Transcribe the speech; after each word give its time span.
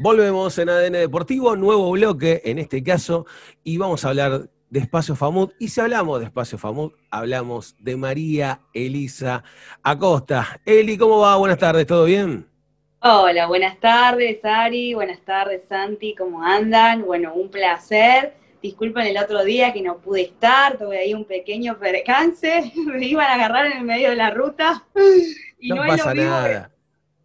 Volvemos 0.00 0.56
en 0.58 0.68
ADN 0.68 0.92
Deportivo, 0.92 1.56
nuevo 1.56 1.90
bloque 1.90 2.40
en 2.44 2.60
este 2.60 2.84
caso, 2.84 3.26
y 3.64 3.78
vamos 3.78 4.04
a 4.04 4.10
hablar 4.10 4.48
de 4.70 4.78
Espacio 4.78 5.16
Famud. 5.16 5.50
Y 5.58 5.70
si 5.70 5.80
hablamos 5.80 6.20
de 6.20 6.26
Espacio 6.26 6.56
Famud, 6.56 6.92
hablamos 7.10 7.74
de 7.80 7.96
María 7.96 8.60
Elisa 8.72 9.42
Acosta. 9.82 10.60
Eli, 10.64 10.96
¿cómo 10.96 11.18
va? 11.18 11.36
Buenas 11.36 11.58
tardes, 11.58 11.84
¿todo 11.84 12.04
bien? 12.04 12.46
Hola, 13.00 13.48
buenas 13.48 13.80
tardes, 13.80 14.38
Ari. 14.44 14.94
Buenas 14.94 15.18
tardes, 15.22 15.64
Santi. 15.68 16.14
¿Cómo 16.14 16.44
andan? 16.44 17.04
Bueno, 17.04 17.34
un 17.34 17.50
placer. 17.50 18.34
Disculpen 18.62 19.04
el 19.04 19.18
otro 19.18 19.42
día 19.42 19.72
que 19.72 19.82
no 19.82 19.98
pude 19.98 20.22
estar, 20.22 20.78
tuve 20.78 20.98
ahí 20.98 21.12
un 21.12 21.24
pequeño 21.24 21.76
percance, 21.76 22.72
me 22.86 23.04
iban 23.04 23.26
a 23.26 23.34
agarrar 23.34 23.66
en 23.66 23.78
el 23.78 23.84
medio 23.84 24.10
de 24.10 24.16
la 24.16 24.30
ruta. 24.30 24.84
Y 25.58 25.70
no, 25.70 25.78
pasa 25.78 26.14
nada 26.14 26.70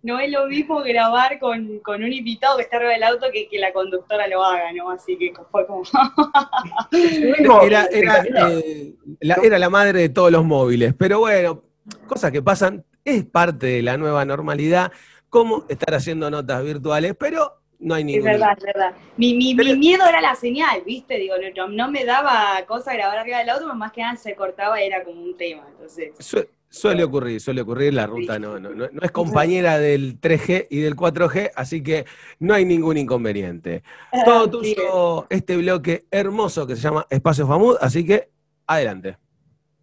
no 0.03 0.19
es 0.19 0.29
lo 0.29 0.47
mismo 0.47 0.81
grabar 0.81 1.39
con, 1.39 1.81
un 1.87 2.13
invitado 2.13 2.57
que 2.57 2.63
está 2.63 2.75
arriba 2.75 2.91
del 2.91 3.03
auto 3.03 3.27
que 3.31 3.47
que 3.47 3.57
la 3.57 3.71
conductora 3.71 4.27
lo 4.27 4.43
haga, 4.43 4.71
¿no? 4.73 4.91
Así 4.91 5.17
que 5.17 5.33
fue 5.49 5.65
como... 5.65 5.83
era, 7.63 7.87
eh, 7.91 8.95
la, 9.21 9.35
era 9.41 9.57
la 9.57 9.69
madre 9.69 10.01
de 10.01 10.09
todos 10.09 10.31
los 10.31 10.43
móviles, 10.43 10.93
pero 10.97 11.19
bueno, 11.19 11.63
cosas 12.05 12.31
que 12.31 12.41
pasan, 12.41 12.83
es 13.05 13.25
parte 13.25 13.67
de 13.67 13.81
la 13.81 13.97
nueva 13.97 14.25
normalidad, 14.25 14.91
cómo 15.29 15.65
estar 15.69 15.93
haciendo 15.95 16.29
notas 16.29 16.63
virtuales, 16.63 17.15
pero 17.17 17.61
no 17.79 17.95
hay 17.95 18.03
ningún. 18.03 18.27
Es 18.27 18.33
verdad, 18.33 18.57
es 18.57 18.63
verdad. 18.63 18.93
Mi, 19.15 19.33
mi, 19.35 19.55
miedo 19.55 20.05
era 20.05 20.19
la 20.19 20.35
señal, 20.35 20.81
¿viste? 20.85 21.17
Digo, 21.17 21.35
no, 21.69 21.89
me 21.89 22.03
daba 22.03 22.61
cosa 22.67 22.93
grabar 22.93 23.19
arriba 23.19 23.39
del 23.39 23.49
auto, 23.49 23.73
más 23.73 23.93
que 23.93 24.01
nada 24.01 24.17
se 24.17 24.35
cortaba, 24.35 24.81
era 24.81 25.03
como 25.03 25.21
un 25.21 25.37
tema. 25.37 25.65
Entonces. 25.69 26.11
Suele 26.73 27.03
ocurrir, 27.03 27.39
suele 27.39 27.61
ocurrir, 27.61 27.93
la 27.93 28.07
ruta 28.07 28.39
no, 28.39 28.59
no, 28.59 28.71
no, 28.71 28.87
es 28.99 29.11
compañera 29.11 29.77
del 29.77 30.19
3G 30.19 30.65
y 30.71 30.79
del 30.79 30.95
4G, 30.95 31.51
así 31.55 31.83
que 31.83 32.05
no 32.39 32.55
hay 32.55 32.65
ningún 32.65 32.97
inconveniente. 32.97 33.83
Ah, 34.11 34.23
Todo 34.25 34.49
tuyo, 34.49 35.27
este 35.29 35.55
bloque 35.55 36.05
hermoso 36.09 36.65
que 36.65 36.75
se 36.75 36.81
llama 36.81 37.05
Espacio 37.11 37.45
Famud, 37.45 37.77
así 37.79 38.03
que 38.03 38.29
adelante. 38.65 39.17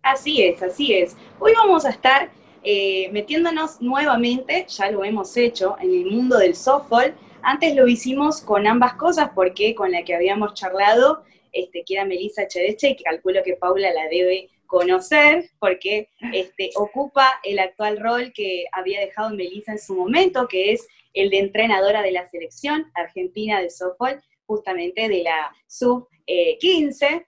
Así 0.03 0.43
es, 0.43 0.61
así 0.65 0.93
es. 0.93 1.17
Hoy 1.39 1.53
vamos 1.55 1.85
a 1.85 1.91
estar 1.91 2.29
eh, 2.65 3.09
metiéndonos 3.13 3.81
nuevamente, 3.81 4.67
ya 4.69 4.91
lo 4.91 5.05
hemos 5.05 5.37
hecho, 5.37 5.77
en 5.81 5.95
el 5.95 6.07
mundo 6.07 6.39
del 6.39 6.57
softball. 6.57 7.15
Antes 7.43 7.77
lo 7.77 7.87
hicimos 7.87 8.41
con 8.41 8.67
ambas 8.67 8.95
cosas, 8.95 9.31
porque 9.33 9.77
con 9.77 9.93
la 9.93 10.03
que 10.03 10.17
habíamos 10.17 10.55
charlado, 10.55 11.23
este, 11.53 11.85
que 11.87 11.95
era 11.95 12.05
Melissa 12.05 12.49
Chedeche, 12.49 12.89
y 12.89 12.97
que 12.97 13.05
calculo 13.05 13.45
que 13.45 13.55
Paula 13.55 13.93
la 13.93 14.09
debe 14.11 14.51
conocer, 14.71 15.51
porque 15.59 16.09
este, 16.33 16.71
ocupa 16.77 17.29
el 17.43 17.59
actual 17.59 17.99
rol 17.99 18.33
que 18.33 18.67
había 18.71 19.01
dejado 19.01 19.31
Melissa 19.31 19.73
en 19.73 19.81
su 19.81 19.97
momento, 19.97 20.47
que 20.47 20.73
es 20.73 20.87
el 21.13 21.29
de 21.29 21.41
entrenadora 21.41 22.03
de 22.03 22.13
la 22.13 22.29
selección 22.29 22.89
argentina 22.95 23.61
de 23.61 23.69
softball, 23.69 24.23
justamente 24.47 25.09
de 25.09 25.25
la 25.25 25.53
sub-15. 25.67 27.27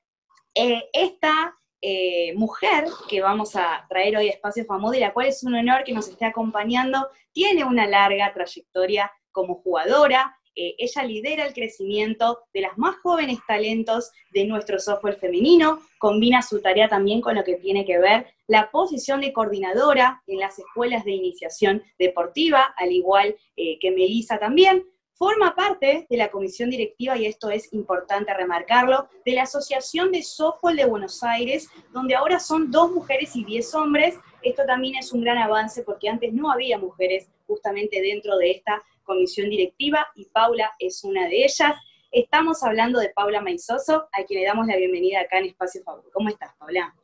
Eh, 0.54 0.84
esta 0.92 1.58
eh, 1.80 2.32
mujer 2.36 2.84
que 3.08 3.20
vamos 3.20 3.56
a 3.56 3.86
traer 3.88 4.16
hoy 4.16 4.28
a 4.28 4.30
Espacio 4.30 4.64
Famoso 4.64 4.94
y 4.94 5.00
la 5.00 5.12
cual 5.12 5.26
es 5.26 5.42
un 5.42 5.56
honor 5.56 5.82
que 5.82 5.92
nos 5.92 6.06
esté 6.06 6.26
acompañando, 6.26 7.08
tiene 7.32 7.64
una 7.64 7.88
larga 7.88 8.32
trayectoria 8.32 9.10
como 9.32 9.56
jugadora, 9.56 10.38
eh, 10.54 10.74
ella 10.78 11.04
lidera 11.04 11.46
el 11.46 11.54
crecimiento 11.54 12.40
de 12.52 12.60
las 12.62 12.76
más 12.76 12.96
jóvenes 13.02 13.38
talentos 13.46 14.10
de 14.32 14.44
nuestro 14.44 14.78
software 14.78 15.18
femenino, 15.18 15.80
combina 15.98 16.42
su 16.42 16.60
tarea 16.60 16.88
también 16.88 17.20
con 17.20 17.34
lo 17.34 17.44
que 17.44 17.56
tiene 17.56 17.84
que 17.84 17.98
ver 17.98 18.26
la 18.46 18.70
posición 18.70 19.22
de 19.22 19.32
coordinadora 19.32 20.22
en 20.26 20.38
las 20.38 20.58
escuelas 20.58 21.04
de 21.04 21.12
iniciación 21.12 21.82
deportiva, 21.98 22.74
al 22.76 22.92
igual 22.92 23.34
eh, 23.56 23.78
que 23.80 23.90
Melissa 23.90 24.38
también. 24.38 24.84
Forma 25.14 25.54
parte 25.54 26.06
de 26.10 26.16
la 26.16 26.30
comisión 26.30 26.68
directiva, 26.68 27.16
y 27.16 27.26
esto 27.26 27.48
es 27.48 27.72
importante 27.72 28.34
remarcarlo, 28.34 29.08
de 29.24 29.32
la 29.32 29.44
Asociación 29.44 30.10
de 30.10 30.22
Software 30.22 30.74
de 30.74 30.84
Buenos 30.84 31.22
Aires, 31.22 31.68
donde 31.92 32.14
ahora 32.14 32.40
son 32.40 32.70
dos 32.70 32.90
mujeres 32.90 33.36
y 33.36 33.44
diez 33.44 33.74
hombres. 33.74 34.16
Esto 34.42 34.64
también 34.66 34.96
es 34.96 35.12
un 35.12 35.22
gran 35.22 35.38
avance 35.38 35.82
porque 35.82 36.08
antes 36.08 36.32
no 36.32 36.50
había 36.50 36.76
mujeres 36.76 37.28
justamente 37.52 38.00
dentro 38.00 38.38
de 38.38 38.50
esta 38.50 38.82
comisión 39.02 39.50
directiva 39.50 40.06
y 40.14 40.24
Paula 40.24 40.72
es 40.78 41.04
una 41.04 41.28
de 41.28 41.44
ellas. 41.44 41.74
Estamos 42.10 42.62
hablando 42.62 42.98
de 42.98 43.10
Paula 43.10 43.42
Maizoso, 43.42 44.08
a 44.10 44.24
quien 44.24 44.40
le 44.40 44.46
damos 44.46 44.66
la 44.66 44.76
bienvenida 44.76 45.20
acá 45.20 45.36
en 45.38 45.46
Espacio 45.46 45.82
Favor. 45.84 46.10
¿Cómo 46.14 46.30
estás, 46.30 46.54
Paula? 46.58 46.94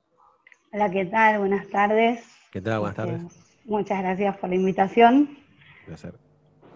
Hola, 0.73 0.91
¿qué 0.91 1.05
tal? 1.05 1.41
Buenas 1.41 1.69
tardes. 1.69 2.25
¿Qué 2.51 2.63
tal? 2.63 2.79
Buenas 2.79 2.97
tardes. 2.97 3.21
muchas 3.65 4.01
gracias 4.01 4.39
por 4.39 4.49
la 4.49 4.57
invitación. 4.57 5.37
Placer. 5.85 6.15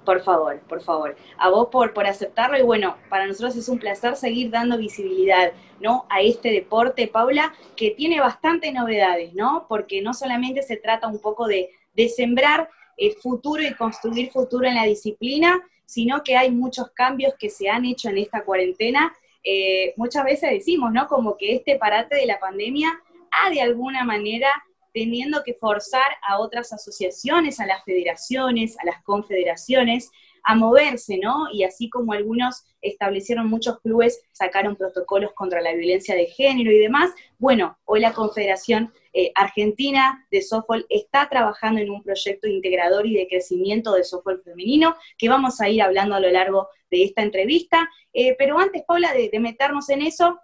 Por 0.04 0.20
favor, 0.20 0.60
por 0.68 0.82
favor. 0.82 1.16
A 1.38 1.48
vos 1.48 1.68
por, 1.72 1.94
por 1.94 2.06
aceptarlo 2.06 2.58
y 2.58 2.62
bueno, 2.62 2.96
para 3.08 3.26
nosotros 3.26 3.56
es 3.56 3.70
un 3.70 3.78
placer 3.78 4.16
seguir 4.16 4.50
dando 4.50 4.76
visibilidad, 4.76 5.52
¿no? 5.80 6.04
A 6.10 6.20
este 6.20 6.50
deporte, 6.50 7.06
Paula, 7.08 7.54
que 7.76 7.92
tiene 7.92 8.20
bastantes 8.20 8.74
novedades, 8.74 9.32
¿no? 9.32 9.64
Porque 9.66 10.02
no 10.02 10.12
solamente 10.12 10.62
se 10.62 10.76
trata 10.76 11.06
un 11.06 11.20
poco 11.22 11.46
de, 11.46 11.70
de 11.94 12.08
sembrar 12.10 12.68
el 12.96 13.12
futuro 13.14 13.62
y 13.62 13.74
construir 13.74 14.30
futuro 14.30 14.66
en 14.66 14.74
la 14.74 14.84
disciplina, 14.84 15.60
sino 15.86 16.22
que 16.22 16.36
hay 16.36 16.50
muchos 16.50 16.90
cambios 16.92 17.34
que 17.38 17.50
se 17.50 17.68
han 17.68 17.84
hecho 17.84 18.08
en 18.08 18.18
esta 18.18 18.44
cuarentena. 18.44 19.14
Eh, 19.44 19.92
muchas 19.96 20.24
veces 20.24 20.50
decimos, 20.50 20.92
¿no? 20.92 21.06
Como 21.06 21.36
que 21.36 21.54
este 21.54 21.76
parate 21.76 22.16
de 22.16 22.26
la 22.26 22.38
pandemia 22.38 22.90
ha 23.30 23.50
de 23.50 23.60
alguna 23.60 24.04
manera 24.04 24.48
teniendo 24.92 25.42
que 25.42 25.54
forzar 25.54 26.16
a 26.26 26.38
otras 26.38 26.72
asociaciones, 26.72 27.60
a 27.60 27.66
las 27.66 27.82
federaciones, 27.84 28.78
a 28.78 28.84
las 28.84 29.02
confederaciones, 29.02 30.10
a 30.44 30.54
moverse, 30.54 31.18
¿no? 31.18 31.46
Y 31.52 31.64
así 31.64 31.88
como 31.88 32.12
algunos 32.12 32.64
establecieron 32.80 33.48
muchos 33.48 33.80
clubes, 33.80 34.20
sacaron 34.32 34.76
protocolos 34.76 35.32
contra 35.32 35.60
la 35.60 35.72
violencia 35.72 36.14
de 36.14 36.26
género 36.26 36.70
y 36.72 36.78
demás, 36.78 37.10
bueno, 37.38 37.78
hoy 37.84 38.00
la 38.00 38.12
Confederación 38.12 38.92
eh, 39.12 39.32
Argentina 39.34 40.26
de 40.30 40.42
Softball 40.42 40.86
está 40.88 41.28
trabajando 41.28 41.80
en 41.80 41.90
un 41.90 42.02
proyecto 42.02 42.48
integrador 42.48 43.06
y 43.06 43.14
de 43.14 43.28
crecimiento 43.28 43.94
de 43.94 44.04
softball 44.04 44.42
femenino, 44.42 44.96
que 45.18 45.28
vamos 45.28 45.60
a 45.60 45.68
ir 45.68 45.82
hablando 45.82 46.14
a 46.14 46.20
lo 46.20 46.30
largo 46.30 46.68
de 46.90 47.04
esta 47.04 47.22
entrevista. 47.22 47.88
Eh, 48.12 48.34
pero 48.38 48.58
antes, 48.58 48.82
Paula, 48.86 49.12
de 49.12 49.38
meternos 49.40 49.88
en 49.90 50.02
eso, 50.02 50.40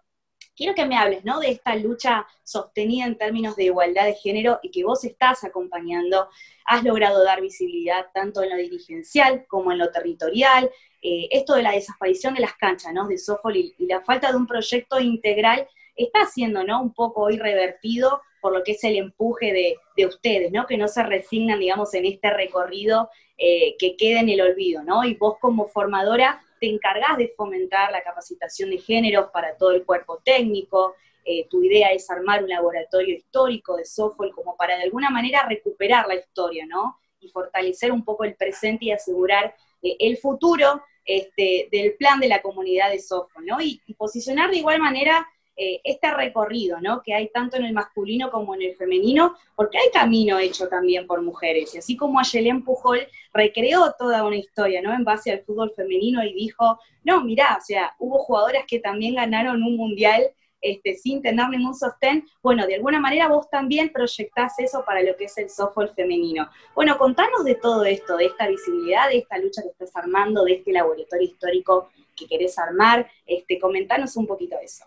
quiero 0.58 0.74
que 0.74 0.86
me 0.86 0.96
hables, 0.96 1.24
¿no? 1.24 1.38
De 1.38 1.50
esta 1.50 1.76
lucha 1.76 2.26
sostenida 2.42 3.06
en 3.06 3.16
términos 3.16 3.54
de 3.54 3.64
igualdad 3.64 4.06
de 4.06 4.14
género 4.14 4.58
y 4.60 4.72
que 4.72 4.84
vos 4.84 5.04
estás 5.04 5.44
acompañando. 5.44 6.28
Has 6.66 6.82
logrado 6.82 7.24
dar 7.24 7.40
visibilidad 7.40 8.06
tanto 8.12 8.42
en 8.42 8.50
lo 8.50 8.56
dirigencial 8.56 9.46
como 9.46 9.70
en 9.70 9.78
lo 9.78 9.92
territorial. 9.92 10.68
Eh, 11.00 11.28
esto 11.30 11.54
de 11.54 11.62
la 11.62 11.72
desaparición 11.72 12.34
de 12.34 12.40
las 12.40 12.54
canchas, 12.56 12.92
¿no? 12.92 13.06
De 13.06 13.18
softball 13.18 13.56
y, 13.56 13.74
la 13.78 14.02
falta 14.02 14.32
de 14.32 14.36
un 14.36 14.48
proyecto 14.48 14.98
integral 14.98 15.68
está 15.94 16.26
siendo, 16.26 16.64
¿no? 16.64 16.82
Un 16.82 16.92
poco 16.92 17.22
hoy 17.22 17.38
revertido 17.38 18.20
por 18.40 18.52
lo 18.52 18.62
que 18.62 18.72
es 18.72 18.84
el 18.84 18.96
empuje 18.96 19.52
de, 19.52 20.06
ustedes, 20.06 20.52
¿no? 20.52 20.66
Que 20.66 20.76
no 20.76 20.86
se 20.86 21.02
resignan, 21.02 21.58
digamos, 21.58 21.92
en 21.94 22.04
este 22.04 22.30
recorrido 22.30 23.10
eh, 23.36 23.76
que 23.78 23.96
queda 23.96 24.20
en 24.20 24.28
el 24.28 24.40
olvido, 24.40 24.84
¿no? 24.84 25.04
Y 25.04 25.14
vos 25.14 25.36
como 25.40 25.66
formadora 25.66 26.40
te 26.60 26.68
encargas 26.68 27.18
de 27.18 27.32
fomentar 27.36 27.90
la 27.90 28.02
capacitación 28.02 28.70
de 28.70 28.78
género 28.78 29.30
para 29.32 29.56
todo 29.56 29.72
el 29.72 29.84
cuerpo 29.84 30.20
técnico, 30.24 30.94
eh, 31.24 31.46
tu 31.50 31.62
idea 31.62 31.90
es 31.90 32.08
armar 32.10 32.42
un 32.44 32.48
laboratorio 32.48 33.14
histórico 33.14 33.76
de 33.76 33.84
software 33.84 34.30
como 34.30 34.56
para 34.56 34.76
de 34.76 34.84
alguna 34.84 35.10
manera 35.10 35.46
recuperar 35.48 36.06
la 36.06 36.14
historia, 36.14 36.64
¿no? 36.66 36.98
Y 37.20 37.28
fortalecer 37.28 37.90
un 37.90 38.04
poco 38.04 38.24
el 38.24 38.36
presente 38.36 38.86
y 38.86 38.92
asegurar 38.92 39.54
eh, 39.82 39.96
el 39.98 40.16
futuro 40.16 40.82
este, 41.04 41.68
del 41.72 41.94
plan 41.96 42.20
de 42.20 42.28
la 42.28 42.40
comunidad 42.40 42.90
de 42.90 43.00
software, 43.00 43.44
¿no? 43.46 43.60
y 43.60 43.80
posicionar 43.96 44.50
de 44.50 44.58
igual 44.58 44.78
manera 44.78 45.26
eh, 45.60 45.80
este 45.82 46.08
recorrido, 46.12 46.80
¿no? 46.80 47.02
Que 47.02 47.14
hay 47.14 47.30
tanto 47.30 47.56
en 47.56 47.64
el 47.64 47.72
masculino 47.72 48.30
como 48.30 48.54
en 48.54 48.62
el 48.62 48.76
femenino, 48.76 49.34
porque 49.56 49.78
hay 49.78 49.90
camino 49.90 50.38
hecho 50.38 50.68
también 50.68 51.04
por 51.08 51.20
mujeres. 51.20 51.74
Y 51.74 51.78
así 51.78 51.96
como 51.96 52.20
Ayelén 52.20 52.62
Pujol 52.62 53.00
recreó 53.34 53.92
toda 53.98 54.24
una 54.24 54.36
historia, 54.36 54.80
¿no? 54.80 54.94
En 54.94 55.02
base 55.02 55.32
al 55.32 55.42
fútbol 55.42 55.72
femenino 55.74 56.22
y 56.22 56.32
dijo, 56.32 56.78
no, 57.02 57.24
mirá, 57.24 57.58
o 57.60 57.64
sea, 57.64 57.96
hubo 57.98 58.18
jugadoras 58.20 58.66
que 58.68 58.78
también 58.78 59.16
ganaron 59.16 59.64
un 59.64 59.76
mundial 59.76 60.30
este, 60.60 60.94
sin 60.94 61.22
tener 61.22 61.48
ningún 61.48 61.74
sostén, 61.74 62.24
bueno, 62.40 62.64
de 62.66 62.76
alguna 62.76 63.00
manera 63.00 63.28
vos 63.28 63.50
también 63.50 63.90
proyectás 63.92 64.58
eso 64.58 64.84
para 64.84 65.02
lo 65.02 65.16
que 65.16 65.24
es 65.24 65.38
el 65.38 65.50
softball 65.50 65.92
femenino. 65.94 66.48
Bueno, 66.74 66.96
contanos 66.98 67.44
de 67.44 67.56
todo 67.56 67.84
esto, 67.84 68.16
de 68.16 68.26
esta 68.26 68.46
visibilidad, 68.46 69.08
de 69.08 69.18
esta 69.18 69.38
lucha 69.38 69.62
que 69.62 69.68
estás 69.68 69.94
armando, 69.96 70.44
de 70.44 70.54
este 70.54 70.72
laboratorio 70.72 71.26
histórico 71.26 71.90
que 72.16 72.26
querés 72.26 72.58
armar, 72.58 73.10
este, 73.26 73.58
comentanos 73.58 74.16
un 74.16 74.26
poquito 74.26 74.56
eso. 74.62 74.84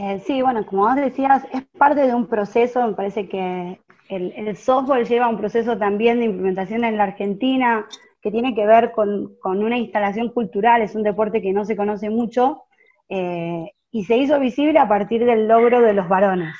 Eh, 0.00 0.22
sí, 0.24 0.42
bueno, 0.42 0.64
como 0.64 0.84
vos 0.84 0.94
decías, 0.94 1.44
es 1.52 1.64
parte 1.76 2.06
de 2.06 2.14
un 2.14 2.28
proceso, 2.28 2.86
me 2.86 2.94
parece 2.94 3.28
que 3.28 3.80
el, 4.08 4.56
software 4.56 5.08
lleva 5.08 5.28
un 5.28 5.38
proceso 5.38 5.76
también 5.76 6.20
de 6.20 6.26
implementación 6.26 6.84
en 6.84 6.96
la 6.96 7.02
Argentina 7.02 7.84
que 8.22 8.30
tiene 8.30 8.54
que 8.54 8.64
ver 8.64 8.92
con, 8.92 9.36
una 9.42 9.76
instalación 9.76 10.28
cultural, 10.28 10.82
es 10.82 10.94
un 10.94 11.02
deporte 11.02 11.42
que 11.42 11.52
no 11.52 11.64
se 11.64 11.74
conoce 11.74 12.10
mucho, 12.10 12.62
eh, 13.08 13.72
y 13.90 14.04
se 14.04 14.16
hizo 14.16 14.38
visible 14.38 14.78
a 14.78 14.86
partir 14.86 15.24
del 15.24 15.48
logro 15.48 15.80
de 15.80 15.94
los 15.94 16.08
varones. 16.08 16.54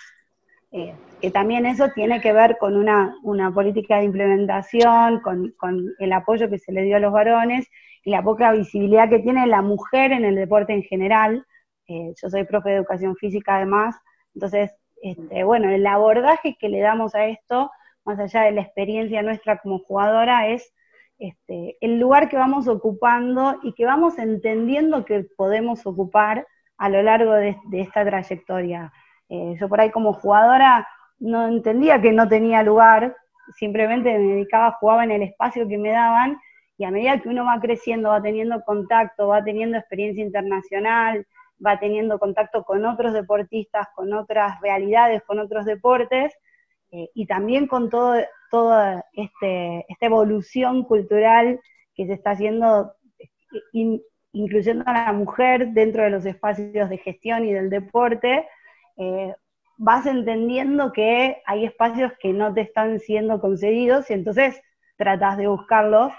Eh, 0.72 0.94
que 1.20 1.30
también 1.30 1.64
eso 1.64 1.90
tiene 1.94 2.20
que 2.20 2.32
ver 2.32 2.58
con 2.58 2.76
una, 2.76 3.14
política 3.54 3.98
de 3.98 4.04
implementación, 4.04 5.20
con, 5.20 5.54
el 6.00 6.12
apoyo 6.12 6.50
que 6.50 6.58
se 6.58 6.72
le 6.72 6.82
dio 6.82 6.96
a 6.96 7.00
los 7.00 7.12
varones, 7.12 7.68
la 8.04 8.20
poca 8.20 8.50
visibilidad 8.50 9.08
que 9.08 9.20
tiene 9.20 9.46
la 9.46 9.62
mujer 9.62 10.10
en 10.10 10.24
el 10.24 10.34
deporte 10.34 10.72
en 10.72 10.82
general. 10.82 11.44
Eh, 11.88 12.12
yo 12.20 12.28
soy 12.30 12.44
profe 12.44 12.70
de 12.70 12.76
educación 12.76 13.16
física 13.16 13.56
además, 13.56 13.96
entonces, 14.34 14.70
este, 15.02 15.42
bueno, 15.42 15.70
el 15.70 15.86
abordaje 15.86 16.56
que 16.60 16.68
le 16.68 16.80
damos 16.80 17.14
a 17.14 17.26
esto, 17.26 17.70
más 18.04 18.18
allá 18.18 18.42
de 18.42 18.52
la 18.52 18.60
experiencia 18.60 19.22
nuestra 19.22 19.58
como 19.58 19.80
jugadora, 19.80 20.48
es 20.48 20.72
este, 21.18 21.76
el 21.80 21.98
lugar 21.98 22.28
que 22.28 22.36
vamos 22.36 22.68
ocupando 22.68 23.58
y 23.62 23.72
que 23.72 23.84
vamos 23.84 24.18
entendiendo 24.18 25.04
que 25.04 25.26
podemos 25.36 25.84
ocupar 25.86 26.46
a 26.76 26.88
lo 26.88 27.02
largo 27.02 27.32
de, 27.32 27.56
esta 27.72 28.04
trayectoria. 28.04 28.92
Eh, 29.28 29.56
yo 29.58 29.68
por 29.68 29.80
ahí 29.80 29.90
como 29.90 30.12
jugadora 30.12 30.86
no 31.18 31.48
entendía 31.48 32.00
que 32.00 32.12
no 32.12 32.28
tenía 32.28 32.62
lugar, 32.62 33.16
simplemente 33.56 34.16
me 34.16 34.34
dedicaba, 34.34 34.76
jugaba 34.78 35.04
en 35.04 35.10
el 35.10 35.22
espacio 35.22 35.66
que 35.66 35.78
me 35.78 35.90
daban 35.90 36.38
y 36.76 36.84
a 36.84 36.92
medida 36.92 37.18
que 37.18 37.28
uno 37.28 37.44
va 37.44 37.58
creciendo, 37.60 38.10
va 38.10 38.22
teniendo 38.22 38.62
contacto, 38.62 39.26
va 39.26 39.42
teniendo 39.42 39.76
experiencia 39.76 40.24
internacional, 40.24 41.26
va 41.64 41.78
teniendo 41.78 42.18
contacto 42.18 42.64
con 42.64 42.84
otros 42.84 43.12
deportistas, 43.12 43.88
con 43.94 44.12
otras 44.12 44.60
realidades, 44.60 45.22
con 45.24 45.38
otros 45.38 45.64
deportes, 45.64 46.34
eh, 46.90 47.10
y 47.14 47.26
también 47.26 47.66
con 47.66 47.90
todo, 47.90 48.14
toda 48.50 49.04
este, 49.12 49.84
esta 49.88 50.06
evolución 50.06 50.84
cultural 50.84 51.60
que 51.94 52.06
se 52.06 52.14
está 52.14 52.30
haciendo, 52.30 52.94
incluyendo 54.32 54.84
a 54.86 54.92
la 54.92 55.12
mujer 55.12 55.68
dentro 55.72 56.04
de 56.04 56.10
los 56.10 56.24
espacios 56.24 56.88
de 56.88 56.98
gestión 56.98 57.44
y 57.44 57.52
del 57.52 57.70
deporte, 57.70 58.46
eh, 58.96 59.34
vas 59.76 60.06
entendiendo 60.06 60.92
que 60.92 61.42
hay 61.46 61.64
espacios 61.64 62.12
que 62.20 62.32
no 62.32 62.52
te 62.54 62.62
están 62.62 62.98
siendo 63.00 63.40
concedidos 63.40 64.10
y 64.10 64.14
entonces 64.14 64.60
tratas 64.96 65.36
de 65.36 65.46
buscarlos. 65.46 66.12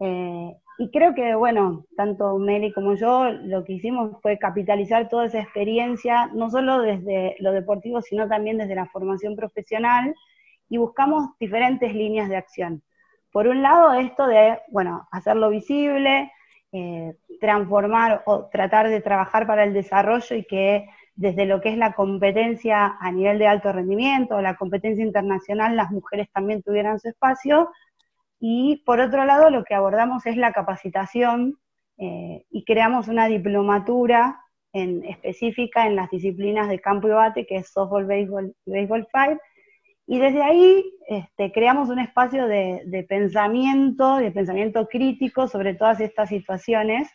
Eh, 0.00 0.56
y 0.80 0.90
creo 0.90 1.14
que, 1.14 1.34
bueno, 1.34 1.84
tanto 1.94 2.38
Meli 2.38 2.72
como 2.72 2.94
yo 2.94 3.30
lo 3.30 3.64
que 3.64 3.74
hicimos 3.74 4.16
fue 4.22 4.38
capitalizar 4.38 5.10
toda 5.10 5.26
esa 5.26 5.38
experiencia, 5.38 6.30
no 6.32 6.48
solo 6.48 6.80
desde 6.80 7.36
lo 7.40 7.52
deportivo, 7.52 8.00
sino 8.00 8.26
también 8.26 8.56
desde 8.56 8.74
la 8.74 8.86
formación 8.86 9.36
profesional, 9.36 10.14
y 10.70 10.78
buscamos 10.78 11.36
diferentes 11.38 11.94
líneas 11.94 12.30
de 12.30 12.36
acción. 12.36 12.82
Por 13.30 13.46
un 13.46 13.60
lado, 13.60 13.92
esto 13.92 14.26
de, 14.26 14.58
bueno, 14.68 15.06
hacerlo 15.10 15.50
visible, 15.50 16.32
eh, 16.72 17.14
transformar 17.42 18.22
o 18.24 18.46
tratar 18.46 18.88
de 18.88 19.02
trabajar 19.02 19.46
para 19.46 19.64
el 19.64 19.74
desarrollo 19.74 20.34
y 20.34 20.44
que 20.44 20.88
desde 21.14 21.44
lo 21.44 21.60
que 21.60 21.68
es 21.68 21.76
la 21.76 21.92
competencia 21.92 22.96
a 22.98 23.12
nivel 23.12 23.38
de 23.38 23.48
alto 23.48 23.70
rendimiento, 23.70 24.40
la 24.40 24.56
competencia 24.56 25.04
internacional, 25.04 25.76
las 25.76 25.90
mujeres 25.90 26.30
también 26.32 26.62
tuvieran 26.62 26.98
su 26.98 27.10
espacio, 27.10 27.68
y 28.40 28.82
por 28.86 29.00
otro 29.00 29.26
lado, 29.26 29.50
lo 29.50 29.64
que 29.64 29.74
abordamos 29.74 30.24
es 30.24 30.36
la 30.38 30.52
capacitación 30.52 31.58
eh, 31.98 32.46
y 32.50 32.64
creamos 32.64 33.06
una 33.06 33.26
diplomatura 33.26 34.40
en, 34.72 35.04
específica 35.04 35.86
en 35.86 35.94
las 35.94 36.08
disciplinas 36.08 36.68
de 36.70 36.80
campo 36.80 37.06
y 37.06 37.10
bate, 37.10 37.46
que 37.46 37.56
es 37.56 37.68
softball, 37.68 38.06
béisbol 38.06 38.56
y 38.64 38.70
béisbol 38.70 39.06
five. 39.12 39.38
Y 40.06 40.18
desde 40.18 40.42
ahí 40.42 40.90
este, 41.06 41.52
creamos 41.52 41.90
un 41.90 41.98
espacio 41.98 42.46
de, 42.48 43.06
pensamiento, 43.06 44.16
de 44.16 44.30
pensamiento 44.30 44.88
crítico 44.88 45.46
sobre 45.46 45.74
todas 45.74 46.00
estas 46.00 46.30
situaciones. 46.30 47.10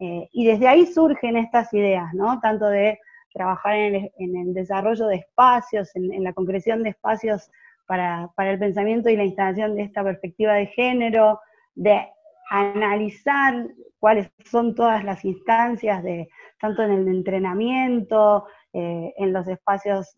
Eh, 0.00 0.28
y 0.32 0.46
desde 0.46 0.68
ahí 0.68 0.84
surgen 0.84 1.38
estas 1.38 1.72
ideas, 1.72 2.12
¿no? 2.12 2.40
Tanto 2.40 2.66
de 2.66 3.00
trabajar 3.32 3.74
en 3.74 4.12
el, 4.18 4.52
desarrollo 4.52 5.06
de 5.06 5.16
espacios, 5.16 5.90
en 5.96 6.22
la 6.22 6.34
concreción 6.34 6.82
de 6.82 6.90
espacios 6.90 7.50
para, 7.88 8.30
el 8.36 8.58
pensamiento 8.58 9.08
y 9.08 9.16
la 9.16 9.24
instalación 9.24 9.74
de 9.74 9.82
esta 9.82 10.04
perspectiva 10.04 10.52
de 10.52 10.66
género, 10.66 11.40
de 11.74 12.06
analizar 12.50 13.66
cuáles 13.98 14.30
son 14.44 14.74
todas 14.74 15.02
las 15.04 15.24
instancias, 15.24 16.02
de, 16.02 16.28
tanto 16.60 16.82
en 16.82 16.92
el 16.92 17.08
entrenamiento, 17.08 18.46
eh, 18.74 19.14
en 19.16 19.32
los 19.32 19.48
espacios 19.48 20.16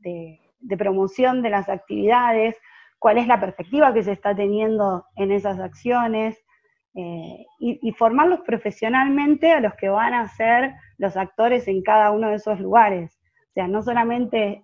de, 0.00 0.38
promoción 0.78 1.42
de 1.42 1.50
las 1.50 1.68
actividades, 1.68 2.56
cuál 3.00 3.18
es 3.18 3.26
la 3.26 3.40
perspectiva 3.40 3.92
que 3.92 4.04
se 4.04 4.12
está 4.12 4.34
teniendo 4.34 5.04
en 5.16 5.32
esas 5.32 5.58
acciones, 5.58 6.38
eh, 6.94 7.46
y, 7.58 7.78
y, 7.82 7.92
formarlos 7.92 8.40
profesionalmente 8.40 9.52
a 9.52 9.60
los 9.60 9.74
que 9.74 9.88
van 9.88 10.12
a 10.12 10.28
ser 10.28 10.74
los 10.98 11.16
actores 11.16 11.68
en 11.68 11.82
cada 11.82 12.10
uno 12.10 12.28
de 12.28 12.36
esos 12.36 12.58
lugares. 12.58 13.20
O 13.50 13.52
sea, 13.54 13.68
no 13.68 13.82
solamente 13.82 14.60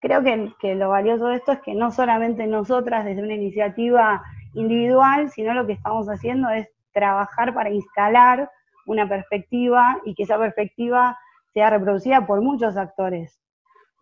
creo 0.00 0.22
que, 0.22 0.74
lo 0.74 0.88
valioso 0.88 1.26
de 1.26 1.36
esto 1.36 1.52
es 1.52 1.60
que 1.60 1.74
no 1.74 1.92
solamente 1.92 2.46
nosotras 2.46 3.04
desde 3.04 3.22
una 3.22 3.34
iniciativa 3.34 4.22
individual, 4.54 5.30
sino 5.30 5.54
lo 5.54 5.66
que 5.66 5.74
estamos 5.74 6.08
haciendo 6.08 6.48
es 6.50 6.68
trabajar 6.92 7.54
para 7.54 7.70
instalar 7.70 8.50
una 8.86 9.08
perspectiva 9.08 10.00
y 10.04 10.14
que 10.14 10.24
esa 10.24 10.38
perspectiva 10.38 11.18
sea 11.52 11.70
reproducida 11.70 12.26
por 12.26 12.40
muchos 12.40 12.76
actores, 12.76 13.38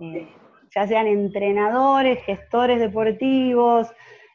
eh, 0.01 0.29
ya 0.75 0.87
sean 0.87 1.07
entrenadores, 1.07 2.23
gestores 2.25 2.79
deportivos. 2.79 3.89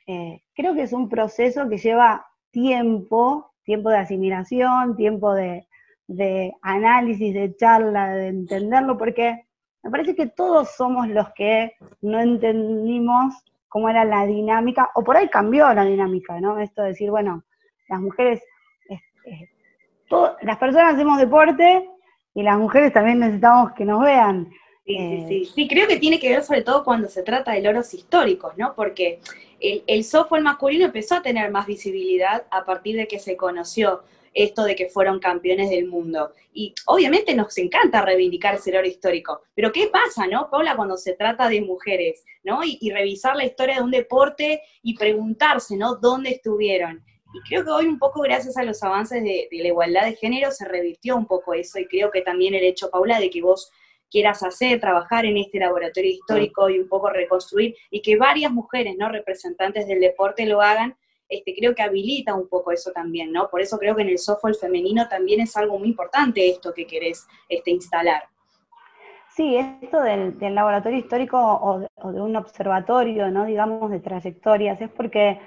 Eh, 0.07 0.42
creo 0.56 0.74
que 0.74 0.83
es 0.83 0.94
un 0.94 1.10
proceso 1.10 1.69
que 1.69 1.77
lleva 1.77 2.25
tiempo, 2.51 3.54
tiempo 3.63 3.89
de 3.89 3.98
asimilación, 3.98 4.95
tiempo 4.95 5.33
de, 5.33 5.68
de 6.07 6.54
análisis, 6.62 7.33
de 7.33 7.56
charla, 7.56 8.10
de 8.10 8.27
entenderlo, 8.27 8.98
porque 8.98 9.45
me 9.83 9.91
parece 9.91 10.15
que 10.15 10.27
todos 10.27 10.75
somos 10.75 11.07
los 11.09 11.30
que 11.33 11.74
no 12.01 12.21
entendimos 12.21 13.35
cómo 13.68 13.89
era 13.89 14.06
la 14.06 14.25
dinámica, 14.25 14.91
o 14.95 15.03
por 15.03 15.18
ahí 15.18 15.27
cambió 15.30 15.74
la 15.74 15.83
dinámica, 15.83 16.39
¿no? 16.39 16.59
Esto 16.59 16.83
de 16.83 16.89
decir, 16.89 17.09
bueno, 17.09 17.44
las 17.89 18.00
mujeres, 18.00 18.41
las 20.41 20.57
personas 20.57 20.94
hacemos 20.94 21.18
deporte 21.18 21.89
y 22.33 22.44
las 22.44 22.57
mujeres 22.57 22.94
también 22.94 23.19
necesitamos 23.19 23.74
que 23.74 23.83
nos 23.83 24.01
vean. 24.01 24.50
Sí, 24.85 24.95
sí, 24.95 24.95
eh, 24.95 25.25
sí. 25.27 25.45
Sí, 25.45 25.68
creo 25.68 25.88
que 25.88 25.97
tiene 25.97 26.19
que 26.19 26.29
ver 26.29 26.44
sobre 26.44 26.62
todo 26.62 26.83
cuando 26.83 27.07
se 27.07 27.24
trata 27.24 27.51
de 27.51 27.62
loros 27.62 27.94
históricos, 27.94 28.53
¿no? 28.57 28.74
Porque 28.75 29.19
el, 29.59 29.83
el 29.88 30.03
software 30.03 30.44
masculino 30.44 30.86
empezó 30.86 31.15
a 31.15 31.21
tener 31.21 31.51
más 31.51 31.65
visibilidad 31.65 32.45
a 32.51 32.63
partir 32.63 32.95
de 32.95 33.07
que 33.07 33.19
se 33.19 33.36
conoció 33.36 34.03
esto 34.33 34.63
de 34.63 34.75
que 34.75 34.89
fueron 34.89 35.19
campeones 35.19 35.69
del 35.69 35.88
mundo. 35.88 36.33
Y 36.53 36.74
obviamente 36.85 37.35
nos 37.35 37.57
encanta 37.57 38.01
reivindicar 38.01 38.56
ese 38.56 38.77
oro 38.77 38.88
histórico, 38.88 39.41
pero 39.56 39.71
¿qué 39.71 39.88
pasa, 39.88 40.27
no, 40.27 40.50
Paula, 40.50 40.75
cuando 40.75 40.97
se 40.97 41.13
trata 41.13 41.50
de 41.50 41.62
mujeres, 41.62 42.24
¿no? 42.44 42.62
Y, 42.63 42.91
revisar 42.91 43.35
la 43.35 43.45
historia 43.45 43.75
de 43.75 43.81
un 43.81 43.91
deporte 43.91 44.62
y 44.81 44.95
preguntarse, 44.95 45.75
¿no? 45.77 45.95
¿Dónde 45.95 46.31
estuvieron? 46.31 47.03
Y 47.33 47.39
creo 47.50 47.63
que 47.63 47.71
hoy 47.71 47.85
un 47.88 47.97
poco 47.97 48.21
gracias 48.21 48.57
a 48.57 48.63
los 48.63 48.83
avances 48.83 49.24
de, 49.24 49.47
la 49.51 49.68
igualdad 49.68 50.06
de 50.06 50.15
género 50.15 50.51
se 50.51 50.68
revirtió 50.68 51.15
un 51.15 51.25
poco 51.25 51.53
eso 51.53 51.79
y 51.79 51.88
creo 51.88 52.12
que 52.12 52.22
también 52.22 52.53
el 52.53 52.63
hecho, 52.63 52.91
Paula, 52.91 53.19
de 53.19 53.31
que 53.31 53.41
vos 53.41 53.72
quieras 54.12 54.43
hacer, 54.43 54.79
trabajar 54.79 55.25
en 55.25 55.38
este 55.38 55.58
laboratorio 55.58 56.12
histórico 56.12 56.69
y 56.69 56.77
un 56.77 56.88
poco 56.88 57.10
reconstruir 57.10 57.75
y 57.89 58.03
que 58.03 58.15
varias 58.15 58.51
mujeres, 58.51 58.96
¿no? 58.96 59.10
Representantes 59.10 59.88
del 59.88 60.00
deporte 60.00 60.46
lo 60.46 60.62
hagan, 60.62 60.96
este, 61.30 61.56
creo 61.56 61.74
que 61.74 61.82
habilita 61.82 62.34
un 62.34 62.48
poco 62.48 62.72
eso 62.72 62.92
también, 62.92 63.32
¿no? 63.32 63.50
Por 63.50 63.62
eso 63.62 63.77
creo 63.77 63.96
que 63.96 64.03
en 64.03 64.10
el 64.10 64.18
software 64.18 64.56
femenino 64.56 65.08
también 65.08 65.42
es 65.42 65.56
algo 65.58 65.80
muy 65.80 65.89
importante 65.89 66.48
esto 66.48 66.74
que 66.74 66.86
querés 66.86 67.27
este, 67.50 67.72
instalar. 67.72 68.24
Sí, 69.36 69.56
esto 69.56 70.01
del, 70.01 70.38
laboratorio 70.53 71.00
histórico 71.00 71.39
o, 71.39 71.80
de 72.12 72.22
un 72.22 72.36
observatorio, 72.36 73.25
digamos, 73.46 73.89
de 73.89 74.00
trayectorias, 74.00 74.80
es 74.80 74.89
porque 74.89 75.39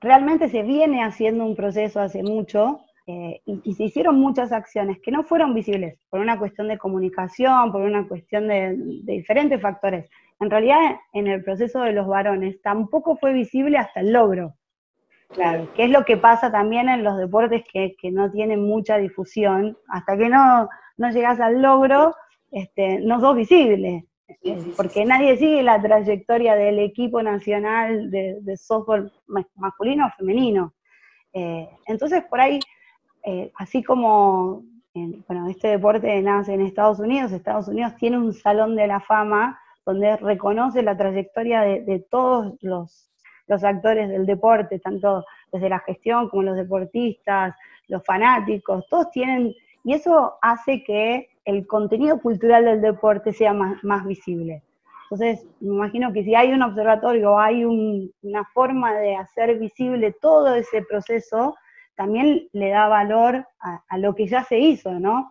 realmente 0.00 0.48
se 0.48 0.62
viene 0.62 1.02
haciendo 1.02 1.44
un 1.44 1.56
proceso 1.56 2.00
hace 2.00 2.22
mucho 2.22 2.80
eh, 3.06 3.40
y, 3.44 3.74
se 3.74 3.84
hicieron 3.84 4.20
muchas 4.20 4.52
acciones 4.52 4.98
que 5.02 5.10
no 5.10 5.24
fueron 5.24 5.52
visibles 5.52 5.98
por 6.10 6.20
una 6.20 6.38
cuestión 6.38 6.68
de 6.68 6.78
comunicación, 6.78 7.72
por 7.72 7.82
una 7.82 8.06
cuestión 8.06 8.46
de, 8.46 8.76
de 8.76 9.12
diferentes 9.14 9.60
factores. 9.60 10.08
En 10.38 10.48
realidad, 10.48 10.96
en 11.12 11.26
el 11.26 11.42
proceso 11.42 11.80
de 11.80 11.92
los 11.92 12.06
varones 12.06 12.62
tampoco 12.62 13.16
fue 13.16 13.32
visible 13.32 13.78
hasta 13.78 14.00
el 14.00 14.12
logro. 14.12 14.54
Claro, 15.34 15.68
que 15.74 15.84
es 15.84 15.90
lo 15.90 16.04
que 16.04 16.16
pasa 16.16 16.52
también 16.52 16.88
en 16.88 17.02
los 17.02 17.16
deportes 17.18 17.64
que, 17.70 17.96
no 18.12 18.30
tienen 18.30 18.64
mucha 18.64 18.98
difusión. 18.98 19.76
Hasta 19.88 20.16
que 20.16 20.28
no, 20.28 20.68
no 20.96 21.10
llegas 21.10 21.40
al 21.40 21.60
logro, 21.60 22.14
este, 22.52 23.00
no 23.00 23.20
sos 23.20 23.34
visible. 23.34 24.06
porque 24.76 25.04
nadie 25.04 25.36
sigue 25.36 25.62
la 25.62 25.82
trayectoria 25.82 26.54
del 26.54 26.78
equipo 26.78 27.20
nacional 27.20 28.10
de, 28.12 28.38
de 28.42 28.56
softball 28.56 29.12
masculino 29.56 30.06
o 30.06 30.10
femenino. 30.16 30.72
Eh, 31.32 31.68
entonces, 31.86 32.22
por 32.30 32.40
ahí, 32.40 32.60
eh, 33.24 33.50
así 33.56 33.82
como 33.82 34.62
bueno, 34.94 35.48
este 35.48 35.66
deporte 35.66 36.22
nace 36.22 36.54
en 36.54 36.60
Estados 36.60 37.00
Unidos, 37.00 37.32
Estados 37.32 37.66
Unidos 37.66 37.96
tiene 37.96 38.16
un 38.16 38.32
salón 38.32 38.76
de 38.76 38.86
la 38.86 39.00
fama 39.00 39.58
donde 39.84 40.16
reconoce 40.18 40.84
la 40.84 40.96
trayectoria 40.96 41.62
de 41.62 42.06
todos 42.08 42.54
los 42.60 43.10
los 43.46 43.62
actores 43.64 44.08
del 44.08 44.26
deporte, 44.26 44.78
tanto 44.78 45.24
desde 45.52 45.68
la 45.68 45.80
gestión 45.80 46.28
como 46.28 46.42
los 46.42 46.56
deportistas, 46.56 47.54
los 47.88 48.04
fanáticos, 48.04 48.86
todos 48.88 49.10
tienen, 49.10 49.54
y 49.84 49.94
eso 49.94 50.38
hace 50.40 50.82
que 50.82 51.28
el 51.44 51.66
contenido 51.66 52.20
cultural 52.20 52.64
del 52.64 52.80
deporte 52.80 53.32
sea 53.32 53.52
más, 53.52 54.06
visible. 54.06 54.62
Entonces, 55.10 55.46
me 55.60 55.74
imagino 55.74 56.12
que 56.12 56.24
si 56.24 56.34
hay 56.34 56.52
un 56.52 56.62
observatorio, 56.62 57.38
hay 57.38 57.64
una 57.64 58.44
forma 58.54 58.94
de 58.94 59.16
hacer 59.16 59.58
visible 59.58 60.16
todo 60.20 60.54
ese 60.54 60.82
proceso, 60.82 61.54
también 61.94 62.48
le 62.52 62.70
da 62.70 62.88
valor 62.88 63.46
a, 63.60 63.98
lo 63.98 64.14
que 64.14 64.26
ya 64.26 64.42
se 64.42 64.58
hizo, 64.58 64.98
¿no? 64.98 65.30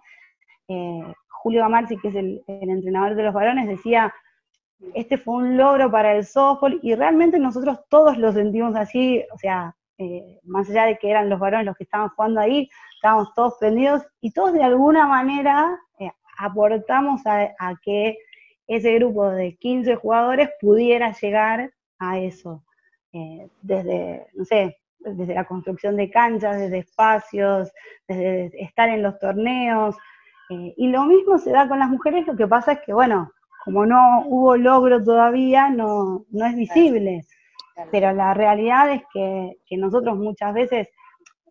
Eh, 0.68 1.14
Julio 1.28 1.66
Amarzi, 1.66 1.98
que 1.98 2.08
es 2.08 2.16
el, 2.16 2.42
entrenador 2.48 3.16
de 3.16 3.24
los 3.24 3.34
varones, 3.34 3.68
decía, 3.68 4.14
este 4.94 5.18
fue 5.18 5.36
un 5.36 5.58
logro 5.58 5.90
para 5.90 6.16
el 6.16 6.26
softball, 6.26 6.80
y 6.82 6.96
realmente 6.96 7.40
nosotros 7.40 7.80
todos 7.90 8.18
lo 8.18 8.32
sentimos 8.32 8.76
así, 8.76 9.24
o 9.34 9.38
sea, 9.38 9.76
eh, 9.98 10.40
más 10.44 10.70
allá 10.70 10.86
de 10.86 10.98
que 10.98 11.10
eran 11.10 11.30
los 11.30 11.40
varones 11.40 11.66
los 11.66 11.78
que 11.78 11.84
estaban 11.84 12.10
jugando 12.10 12.42
ahí, 12.42 12.70
estábamos 12.96 13.34
todos 13.34 13.56
prendidos, 13.60 14.04
y 14.22 14.32
todos 14.32 14.54
de 14.54 14.64
alguna 14.64 15.08
manera 15.08 15.80
eh, 16.00 16.12
aportamos 16.38 17.22
a, 17.26 17.54
que 17.84 18.18
ese 18.68 18.96
grupo 18.96 19.30
de 19.30 19.56
15 19.58 19.96
jugadores 19.96 20.50
pudiera 20.60 21.14
llegar 21.14 21.72
a 22.00 22.20
eso. 22.20 22.64
desde, 23.62 24.26
no 24.34 24.44
sé, 24.46 24.78
desde 25.12 25.34
la 25.34 25.46
construcción 25.46 25.96
de 25.98 26.10
canchas, 26.10 26.58
desde 26.58 26.80
espacios, 26.80 27.72
desde 28.08 28.64
estar 28.64 28.90
en 28.90 29.04
los 29.04 29.20
torneos. 29.20 29.96
Eh, 30.50 30.74
y 30.78 30.88
lo 30.88 31.06
mismo 31.06 31.38
se 31.38 31.52
da 31.52 31.68
con 31.68 31.80
las 31.80 31.90
mujeres, 31.90 32.28
lo 32.28 32.36
que 32.36 32.48
pasa 32.48 32.74
es 32.74 32.80
que, 32.82 32.94
bueno, 32.94 33.32
como 33.64 33.86
no 33.86 34.24
hubo 34.26 34.58
logro 34.58 35.04
todavía, 35.04 35.70
no, 35.70 36.26
no 36.30 36.46
es 36.46 36.56
visible. 36.56 37.22
Pero 37.92 38.12
la 38.14 38.34
realidad 38.34 38.92
es 38.92 39.04
que, 39.14 39.78
nosotros 39.78 40.18
muchas 40.18 40.54
veces, 40.54 40.90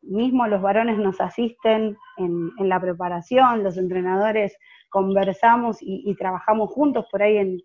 mismo 0.03 0.47
los 0.47 0.61
varones 0.61 0.99
nos 0.99 1.21
asisten 1.21 1.97
en, 2.19 2.69
la 2.69 2.81
preparación, 2.81 3.65
los 3.65 3.79
entrenadores 3.79 4.57
conversamos 4.91 5.79
y, 5.81 6.15
trabajamos 6.17 6.71
juntos 6.71 7.07
por 7.11 7.23
ahí 7.23 7.39
en, 7.39 7.59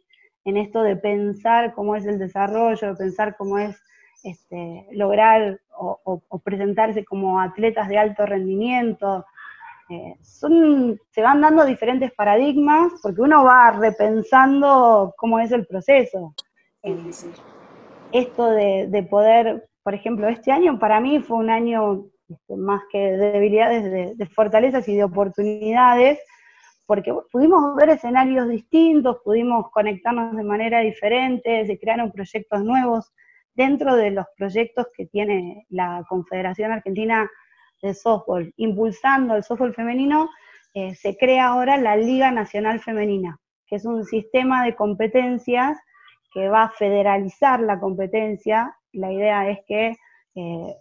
en 0.46 0.58
esto 0.58 0.82
de 0.82 0.96
pensar 0.96 1.74
cómo 1.74 1.96
es 1.96 2.06
el 2.06 2.18
desarrollo, 2.18 2.90
de 2.90 2.96
pensar 2.96 3.36
cómo 3.38 3.60
es 3.60 3.78
este, 4.24 4.88
lograr 4.92 5.60
o, 5.78 6.22
presentarse 6.44 7.06
como 7.06 7.40
atletas 7.40 7.88
de 7.88 7.98
alto 7.98 8.26
rendimiento. 8.26 9.26
Eh, 9.90 10.16
se 10.22 11.22
van 11.22 11.42
dando 11.42 11.66
diferentes 11.66 12.12
paradigmas 12.12 12.92
porque 13.02 13.22
uno 13.22 13.46
va 13.46 13.72
repensando 13.72 15.14
cómo 15.18 15.40
es 15.40 15.52
el 15.52 15.66
proceso. 15.66 16.34
Eh, 16.84 17.12
esto 18.12 18.50
de, 18.50 19.08
poder, 19.10 19.70
por 19.84 19.94
ejemplo, 19.94 20.28
este 20.28 20.52
año 20.52 20.78
para 20.80 21.00
mí 21.00 21.20
fue 21.20 21.38
un 21.38 21.50
año 21.50 22.06
este, 22.30 22.56
más 22.58 22.82
que 22.92 22.98
de 22.98 23.32
debilidades, 23.32 24.18
de, 24.18 24.26
fortalezas 24.28 24.88
y 24.90 24.96
de 24.96 25.04
oportunidades, 25.04 26.20
porque 26.86 27.14
pudimos 27.32 27.76
ver 27.76 27.90
escenarios 27.90 28.50
distintos, 28.50 29.18
pudimos 29.24 29.72
conectarnos 29.72 30.36
de 30.36 30.44
manera 30.44 30.80
diferente, 30.82 31.66
se 31.66 31.80
crearon 31.80 32.12
proyectos 32.12 32.64
nuevos 32.64 33.14
dentro 33.54 33.96
de 33.96 34.12
los 34.12 34.26
proyectos 34.38 34.88
que 34.96 35.06
tiene 35.08 35.66
la 35.70 36.04
Confederación 36.08 36.72
Argentina 36.72 37.30
de 37.82 37.94
Softball, 37.94 38.54
impulsando 38.58 39.36
el 39.36 39.44
softball 39.44 39.74
femenino, 39.74 40.30
eh, 40.74 40.96
se 40.96 41.18
crea 41.18 41.48
ahora 41.48 41.78
la 41.78 41.96
Liga 41.96 42.32
Nacional 42.32 42.80
Femenina, 42.80 43.40
que 43.66 43.78
es 43.78 43.86
un 43.86 44.06
sistema 44.06 44.64
de 44.66 44.76
competencias 44.76 45.78
que 46.34 46.50
va 46.50 46.64
a 46.64 46.70
federalizar 46.70 47.60
la 47.60 47.80
competencia. 47.80 48.76
La 48.92 49.12
idea 49.12 49.50
es 49.50 49.60
que 49.68 49.96
eh, 50.36 50.76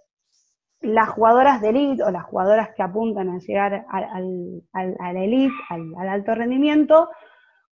las 0.81 1.09
jugadoras 1.09 1.61
de 1.61 1.71
elite 1.71 2.03
o 2.03 2.11
las 2.11 2.25
jugadoras 2.25 2.71
que 2.75 2.83
apuntan 2.83 3.31
a 3.31 3.39
llegar 3.39 3.87
al, 3.89 4.63
a 4.73 5.13
la 5.13 5.25
elite, 5.25 5.55
al, 5.71 5.95
al 5.99 6.09
alto 6.09 6.35
rendimiento, 6.35 7.09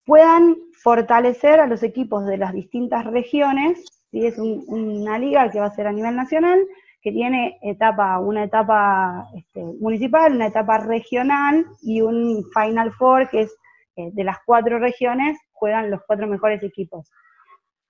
puedan 0.04 0.56
fortalecer 0.82 1.60
a 1.60 1.66
los 1.66 1.82
equipos 1.82 2.26
de 2.26 2.36
las 2.36 2.52
distintas 2.52 3.04
regiones 3.06 3.84
es 4.12 4.38
una 4.38 5.18
liga 5.18 5.50
que 5.50 5.58
va 5.58 5.66
a 5.66 5.74
ser 5.74 5.86
a 5.86 5.92
nivel 5.92 6.14
nacional, 6.14 6.60
que 7.02 7.10
tiene 7.10 7.58
etapa, 7.62 8.18
una 8.20 8.44
etapa 8.44 9.28
este, 9.34 9.60
municipal, 9.80 10.34
una 10.34 10.46
etapa 10.46 10.78
regional 10.78 11.66
y 11.82 12.00
un 12.00 12.44
Final 12.54 12.92
Four 12.92 13.28
que 13.28 13.40
es 13.42 13.56
eh, 13.96 14.10
de 14.12 14.24
las 14.24 14.38
cuatro 14.46 14.78
regiones, 14.78 15.36
juegan 15.52 15.90
los 15.90 16.00
cuatro 16.06 16.26
mejores 16.28 16.62
equipos. 16.62 17.10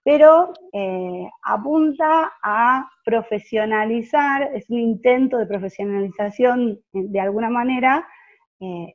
Pero 0.02 0.52
eh, 0.72 1.28
apunta 1.42 2.32
a 2.42 2.88
profesionalizar, 3.04 4.50
es 4.54 4.68
un 4.70 4.80
intento 4.80 5.36
de 5.36 5.46
profesionalización 5.46 6.70
eh, 6.70 6.78
de 6.92 7.20
alguna 7.20 7.50
manera, 7.50 8.06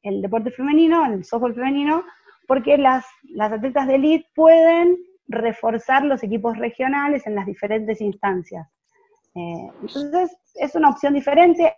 el 0.01 0.21
deporte 0.21 0.50
femenino, 0.50 1.05
el 1.05 1.25
softball 1.25 1.53
femenino, 1.53 2.05
porque 2.47 2.77
las, 2.77 3.05
las 3.24 3.51
atletas 3.51 3.86
de 3.86 3.95
elite 3.95 4.29
pueden 4.33 4.95
reforzar 5.27 6.05
los 6.05 6.24
equipos 6.24 6.57
regionales 6.57 7.27
en 7.27 7.36
las 7.36 7.45
diferentes 7.45 8.00
instancias. 8.00 8.65
Eh, 9.36 9.69
entonces, 9.81 10.36
es 10.55 10.75
una 10.75 10.89
opción 10.89 11.13
diferente, 11.13 11.75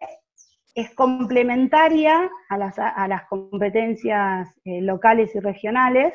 es 0.75 0.93
complementaria 0.95 2.29
a 2.49 2.57
las, 2.57 3.27
competencias 3.27 4.49
eh, 4.65 4.81
locales 4.81 5.35
y 5.35 5.39
regionales, 5.39 6.13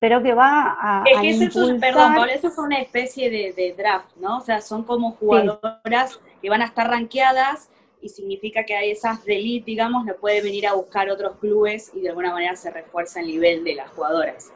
pero 0.00 0.22
que 0.22 0.34
va 0.34 0.76
a. 0.80 1.04
Es 1.06 1.20
que 1.20 1.30
eso, 1.46 1.72
es, 1.72 1.80
perdón, 1.80 2.14
Paula, 2.14 2.32
eso 2.32 2.48
es 2.48 2.58
una 2.58 2.78
especie 2.78 3.30
de, 3.30 3.74
draft, 3.76 4.16
¿no? 4.16 4.38
O 4.38 4.40
sea, 4.40 4.60
son 4.60 4.84
como 4.84 5.12
jugadoras 5.12 6.20
que 6.42 6.50
van 6.50 6.62
a 6.62 6.66
estar 6.66 6.88
rankeadas 6.88 7.70
y 8.02 8.10
significa 8.10 8.64
que 8.64 8.76
a 8.76 8.82
esas 8.82 9.24
de 9.24 9.36
elite, 9.36 9.64
digamos, 9.64 10.04
no 10.04 10.14
puede 10.16 10.42
venir 10.42 10.66
a 10.66 10.74
buscar 10.74 11.08
otros 11.08 11.38
clubes 11.38 11.90
y 11.94 12.02
de 12.02 12.10
alguna 12.10 12.32
manera 12.32 12.54
se 12.54 12.70
refuerza 12.70 13.20
el 13.20 13.28
nivel 13.28 13.64
de 13.64 13.76
las 13.76 13.90
jugadoras. 13.92 14.52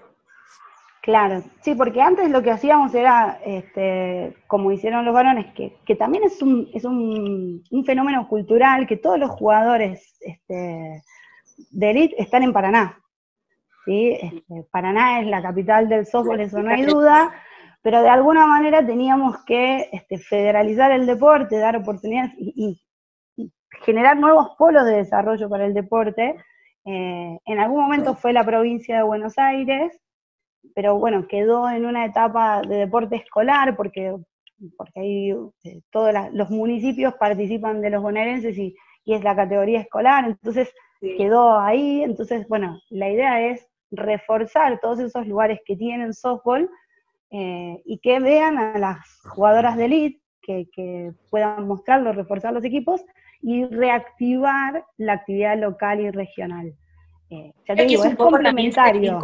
Claro, 1.08 1.42
sí, 1.62 1.74
porque 1.74 2.02
antes 2.02 2.28
lo 2.28 2.42
que 2.42 2.50
hacíamos 2.50 2.94
era, 2.94 3.40
este, 3.42 4.36
como 4.46 4.72
hicieron 4.72 5.06
los 5.06 5.14
varones, 5.14 5.46
que, 5.54 5.96
también 5.96 6.24
es, 6.24 6.42
un, 6.42 6.68
es 6.74 6.84
un, 6.84 7.64
fenómeno 7.86 8.28
cultural, 8.28 8.86
que 8.86 8.98
todos 8.98 9.18
los 9.18 9.30
jugadores 9.30 10.18
este, 10.20 11.02
de 11.70 11.90
élite 11.90 12.22
están 12.22 12.42
en 12.42 12.52
Paraná. 12.52 13.00
¿sí? 13.86 14.18
Este, 14.20 14.66
Paraná 14.70 15.20
es 15.20 15.28
la 15.28 15.40
capital 15.40 15.88
del 15.88 16.04
softball, 16.04 16.40
eso 16.40 16.62
no 16.62 16.68
hay 16.68 16.82
duda, 16.82 17.32
pero 17.80 18.02
de 18.02 18.10
alguna 18.10 18.46
manera 18.46 18.84
teníamos 18.84 19.42
que 19.46 19.88
este, 19.90 20.18
federalizar 20.18 20.92
el 20.92 21.06
deporte, 21.06 21.56
dar 21.56 21.74
oportunidades 21.74 22.34
y, 22.36 22.82
generar 23.80 24.18
nuevos 24.18 24.56
polos 24.58 24.84
de 24.84 24.96
desarrollo 24.96 25.48
para 25.48 25.64
el 25.64 25.72
deporte. 25.72 26.36
Eh, 26.84 27.38
en 27.46 27.58
algún 27.58 27.80
momento 27.80 28.14
fue 28.14 28.34
la 28.34 28.44
provincia 28.44 28.94
de 28.94 29.02
Buenos 29.04 29.38
Aires, 29.38 29.98
pero 30.74 30.98
bueno, 30.98 31.26
quedó 31.28 31.68
en 31.70 31.86
una 31.86 32.04
etapa 32.04 32.62
de 32.62 32.76
deporte 32.76 33.16
escolar 33.16 33.76
porque, 33.76 34.16
porque 34.76 35.00
ahí 35.00 35.30
eh, 35.64 35.80
todos 35.90 36.12
los 36.32 36.50
municipios 36.50 37.14
participan 37.14 37.80
de 37.80 37.90
los 37.90 38.02
bonaerenses 38.02 38.56
y, 38.58 38.74
es 39.06 39.24
la 39.24 39.34
categoría 39.34 39.80
escolar, 39.80 40.26
entonces 40.26 40.70
quedó 41.00 41.58
ahí, 41.58 42.02
entonces 42.02 42.46
bueno, 42.46 42.78
la 42.90 43.08
idea 43.08 43.40
es 43.40 43.66
reforzar 43.90 44.80
todos 44.80 44.98
esos 44.98 45.26
lugares 45.26 45.60
que 45.64 45.76
tienen 45.76 46.12
softball 46.12 46.68
eh, 47.30 47.80
y 47.86 48.00
que 48.00 48.20
vean 48.20 48.58
a 48.58 48.76
las 48.76 48.98
jugadoras 49.30 49.78
de 49.78 49.86
elite 49.86 50.20
que, 50.42 51.12
puedan 51.30 51.66
mostrarlo, 51.66 52.12
reforzar 52.12 52.52
los 52.52 52.64
equipos 52.64 53.02
y 53.40 53.64
reactivar 53.64 54.84
la 54.96 55.14
actividad 55.14 55.58
local 55.58 56.00
y 56.00 56.10
regional. 56.10 56.74
Eh, 57.30 57.52
ya 57.66 57.76
te 57.76 57.86
digo, 57.86 58.04
es, 58.04 58.16
complementario 58.16 59.20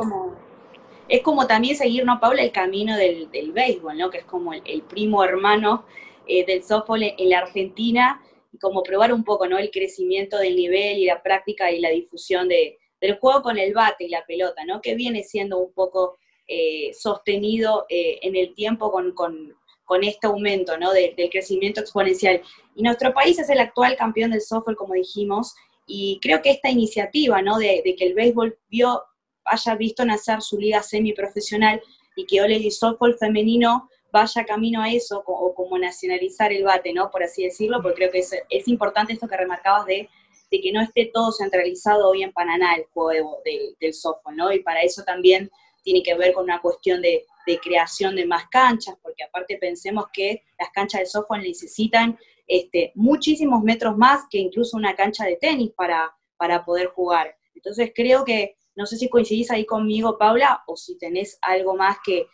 es 1.09 1.23
como 1.23 1.47
también 1.47 1.77
seguir, 1.77 2.05
¿no, 2.05 2.21
Paula? 2.21 2.43
El 2.43 2.53
camino 2.53 2.97
del, 2.97 3.29
béisbol, 3.53 3.99
¿no? 3.99 4.11
Que 4.11 4.19
es 4.19 4.25
como 4.25 4.53
el, 4.53 4.83
primo 4.83 5.23
hermano 5.23 5.85
eh, 6.27 6.45
del 6.47 6.63
softball 6.63 7.03
en 7.03 7.29
la 7.29 7.39
Argentina, 7.39 8.23
y 8.53 8.59
como 8.59 8.83
probar 8.83 9.13
un 9.13 9.25
poco, 9.25 9.47
¿no? 9.47 9.59
El 9.59 9.71
crecimiento 9.71 10.39
del 10.39 10.57
nivel 10.57 10.99
y 10.99 11.07
la 11.07 11.23
práctica 11.23 11.71
y 11.71 11.81
la 11.81 11.91
difusión 11.91 12.49
de, 12.49 12.79
del 13.01 13.19
juego 13.19 13.43
con 13.43 13.59
el 13.59 13.75
bate 13.75 14.05
y 14.05 14.09
la 14.09 14.25
pelota, 14.25 14.65
¿no? 14.65 14.81
Que 14.81 14.95
viene 14.95 15.23
siendo 15.25 15.59
un 15.59 15.73
poco 15.73 16.19
eh, 16.47 16.93
sostenido 16.95 17.87
eh, 17.89 18.19
en 18.23 18.37
el 18.37 18.55
tiempo 18.55 18.91
con, 18.91 19.55
este 20.03 20.27
aumento, 20.27 20.77
¿no? 20.77 20.93
del 20.93 21.15
crecimiento 21.31 21.81
exponencial. 21.81 22.41
Y 22.75 22.83
nuestro 22.83 23.15
país 23.15 23.39
es 23.39 23.49
el 23.49 23.61
actual 23.61 23.97
campeón 23.97 24.33
del 24.33 24.41
softball, 24.41 24.77
como 24.77 24.95
dijimos, 24.95 25.55
y 25.87 26.19
creo 26.21 26.43
que 26.43 26.51
esta 26.51 26.71
iniciativa, 26.71 27.43
¿no? 27.43 27.59
De, 27.59 27.83
de 27.85 27.95
que 27.95 28.07
el 28.07 28.15
béisbol 28.15 28.59
vio 28.69 29.03
haya 29.45 29.75
visto 29.75 30.05
nacer 30.05 30.41
su 30.43 30.59
liga 30.59 30.83
semiprofesional 30.83 31.83
y 32.17 32.27
que 32.27 32.41
Ole 32.41 32.57
y 32.57 32.71
softball 32.71 33.17
femenino 33.19 33.89
vaya 34.15 34.45
camino 34.45 34.81
a 34.81 34.93
eso, 34.93 35.25
o 35.27 35.53
como 35.57 35.77
nacionalizar 35.77 36.53
el 36.53 36.63
bate, 36.63 36.93
¿no? 36.93 37.11
Por 37.11 37.25
así 37.25 37.43
decirlo, 37.43 37.83
porque 37.83 37.97
creo 37.97 38.13
que 38.13 38.21
es, 38.49 38.69
importante 38.69 39.13
esto 39.13 39.27
que 39.27 39.37
remarcabas 39.37 39.87
de, 39.87 40.09
que 40.51 40.71
no 40.73 40.81
esté 40.81 41.11
todo 41.13 41.33
centralizado 41.33 42.09
hoy 42.11 42.23
en 42.23 42.33
Pananá 42.33 42.77
el 42.77 42.85
juego 42.95 43.39
del 43.45 43.93
softball, 43.93 44.37
¿no? 44.37 44.53
Y 44.53 44.61
para 44.61 44.83
eso 44.83 45.03
también 45.03 45.51
tiene 45.83 46.01
que 46.01 46.15
ver 46.15 46.33
con 46.33 46.45
una 46.45 46.61
cuestión 46.61 47.03
de, 47.03 47.25
creación 47.61 48.15
de 48.15 48.25
más 48.25 48.47
canchas, 48.49 48.97
porque 49.03 49.25
aparte 49.25 49.59
pensemos 49.59 50.07
que 50.13 50.45
las 50.61 50.71
canchas 50.71 51.01
de 51.01 51.07
softball 51.07 51.43
necesitan 51.43 52.17
este, 52.47 52.93
muchísimos 52.95 53.63
metros 53.65 53.97
más 53.97 54.23
que 54.31 54.39
incluso 54.39 54.77
una 54.77 54.95
cancha 54.95 55.25
de 55.25 55.37
tenis 55.37 55.73
para, 55.77 56.15
para 56.37 56.65
poder 56.65 56.87
jugar. 56.87 57.37
Entonces 57.55 57.93
creo 57.95 58.25
que 58.25 58.57
no 58.77 58.87
sé 58.87 58.97
si 58.97 59.09
coincidís 59.09 59.51
ahí 59.51 59.65
conmigo, 59.67 60.19
Paula, 60.19 60.63
o 60.67 60.77
si 60.77 60.99
tenés 60.99 61.39
algo 61.43 61.77
más 61.77 61.99
que, 62.05 62.27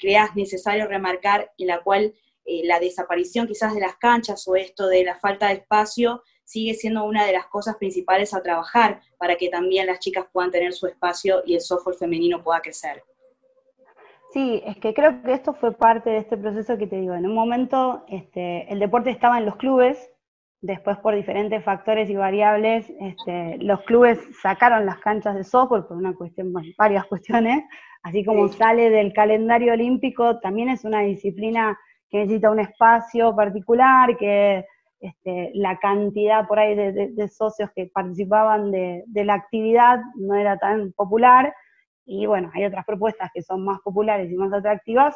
creas 0.00 0.34
necesario 0.34 0.88
remarcar 0.88 1.52
en 1.56 1.68
la 1.68 1.80
cual 1.82 2.12
eh, 2.44 2.62
la 2.64 2.80
desaparición 2.80 3.46
quizás 3.46 3.74
de 3.74 3.80
las 3.80 3.96
canchas 3.96 4.46
o 4.48 4.56
esto 4.56 4.88
de 4.88 5.04
la 5.04 5.14
falta 5.14 5.46
de 5.48 5.54
espacio 5.54 6.22
sigue 6.42 6.74
siendo 6.74 7.04
una 7.04 7.24
de 7.24 7.32
las 7.32 7.46
cosas 7.46 7.76
principales 7.76 8.34
a 8.34 8.42
trabajar 8.42 9.00
para 9.18 9.36
que 9.36 9.48
también 9.48 9.86
las 9.86 10.00
chicas 10.00 10.26
puedan 10.32 10.50
tener 10.50 10.72
su 10.72 10.88
espacio 10.88 11.42
y 11.46 11.54
el 11.54 11.60
software 11.60 11.94
femenino 11.94 12.42
pueda 12.42 12.60
crecer. 12.60 13.04
Sí, 14.32 14.62
es 14.66 14.76
que 14.78 14.92
creo 14.92 15.22
que 15.22 15.32
esto 15.32 15.54
fue 15.54 15.72
parte 15.72 16.10
de 16.10 16.18
este 16.18 16.36
proceso 16.36 16.76
que 16.76 16.86
te 16.86 16.96
digo. 16.96 17.14
En 17.14 17.24
un 17.24 17.34
momento 17.34 18.04
este, 18.08 18.70
el 18.72 18.78
deporte 18.78 19.10
estaba 19.10 19.38
en 19.38 19.46
los 19.46 19.56
clubes, 19.56 20.10
después 20.60 20.98
por 20.98 21.14
diferentes 21.14 21.62
factores 21.64 22.10
y 22.10 22.16
variables, 22.16 22.90
este, 23.00 23.58
los 23.58 23.82
clubes 23.82 24.18
sacaron 24.42 24.86
las 24.86 24.98
canchas 24.98 25.34
de 25.36 25.44
software 25.44 25.86
por 25.86 25.96
una 25.96 26.14
cuestión, 26.14 26.52
varias 26.76 27.04
cuestiones, 27.08 27.64
así 28.02 28.24
como 28.24 28.48
sale 28.48 28.90
del 28.90 29.12
calendario 29.12 29.72
olímpico, 29.72 30.40
también 30.40 30.68
es 30.68 30.84
una 30.84 31.00
disciplina 31.00 31.78
que 32.10 32.18
necesita 32.18 32.50
un 32.50 32.60
espacio 32.60 33.34
particular, 33.36 34.16
que 34.16 34.64
este, 35.00 35.52
la 35.54 35.78
cantidad 35.78 36.48
por 36.48 36.58
ahí 36.58 36.74
de, 36.74 37.28
socios 37.28 37.70
que 37.76 37.86
participaban 37.86 38.72
de, 38.72 39.04
de 39.06 39.24
la 39.24 39.34
actividad 39.34 40.00
no 40.16 40.34
era 40.34 40.58
tan 40.58 40.92
popular, 40.92 41.54
y 42.04 42.24
bueno, 42.24 42.50
hay 42.54 42.64
otras 42.64 42.86
propuestas 42.86 43.30
que 43.34 43.42
son 43.42 43.64
más 43.64 43.80
populares 43.80 44.32
y 44.32 44.34
más 44.34 44.52
atractivas 44.52 45.14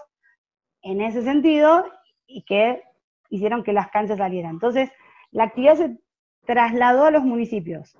en 0.82 1.00
ese 1.00 1.22
sentido 1.22 1.86
y 2.26 2.42
que 2.44 2.82
hicieron 3.30 3.64
que 3.64 3.72
las 3.72 3.88
canchas 3.88 4.18
salieran. 4.18 4.52
Entonces, 4.52 4.90
la 5.32 5.44
actividad 5.44 5.76
se 5.76 5.98
trasladó 6.46 7.06
a 7.06 7.10
los 7.10 7.24
municipios, 7.24 7.96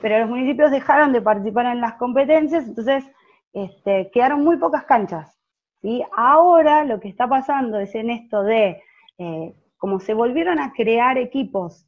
pero 0.00 0.18
los 0.20 0.28
municipios 0.28 0.70
dejaron 0.70 1.12
de 1.12 1.20
participar 1.20 1.66
en 1.66 1.80
las 1.80 1.94
competencias, 1.94 2.66
entonces 2.66 3.04
este, 3.52 4.10
quedaron 4.12 4.44
muy 4.44 4.56
pocas 4.56 4.84
canchas. 4.84 5.38
¿sí? 5.82 6.02
Ahora 6.16 6.84
lo 6.84 7.00
que 7.00 7.08
está 7.08 7.28
pasando 7.28 7.78
es 7.78 7.94
en 7.94 8.10
esto 8.10 8.42
de, 8.42 8.82
eh, 9.18 9.54
como 9.76 10.00
se 10.00 10.14
volvieron 10.14 10.60
a 10.60 10.72
crear 10.72 11.18
equipos 11.18 11.84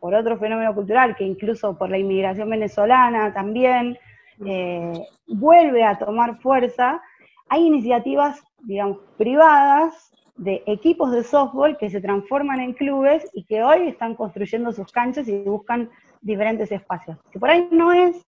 por 0.00 0.14
otro 0.14 0.36
fenómeno 0.38 0.74
cultural, 0.74 1.16
que 1.16 1.24
incluso 1.24 1.78
por 1.78 1.88
la 1.88 1.96
inmigración 1.96 2.50
venezolana 2.50 3.32
también, 3.32 3.96
eh, 4.44 4.92
vuelve 5.28 5.84
a 5.84 5.96
tomar 5.96 6.38
fuerza, 6.40 7.00
hay 7.48 7.66
iniciativas, 7.66 8.42
digamos, 8.64 8.98
privadas 9.16 10.12
de 10.36 10.62
equipos 10.66 11.12
de 11.12 11.22
softball 11.22 11.76
que 11.76 11.90
se 11.90 12.00
transforman 12.00 12.60
en 12.60 12.72
clubes 12.72 13.28
y 13.32 13.44
que 13.44 13.62
hoy 13.62 13.88
están 13.88 14.14
construyendo 14.14 14.72
sus 14.72 14.90
canchas 14.90 15.28
y 15.28 15.38
buscan 15.38 15.90
diferentes 16.20 16.72
espacios. 16.72 17.18
Que 17.30 17.38
por 17.38 17.50
ahí 17.50 17.68
no 17.70 17.92
es, 17.92 18.26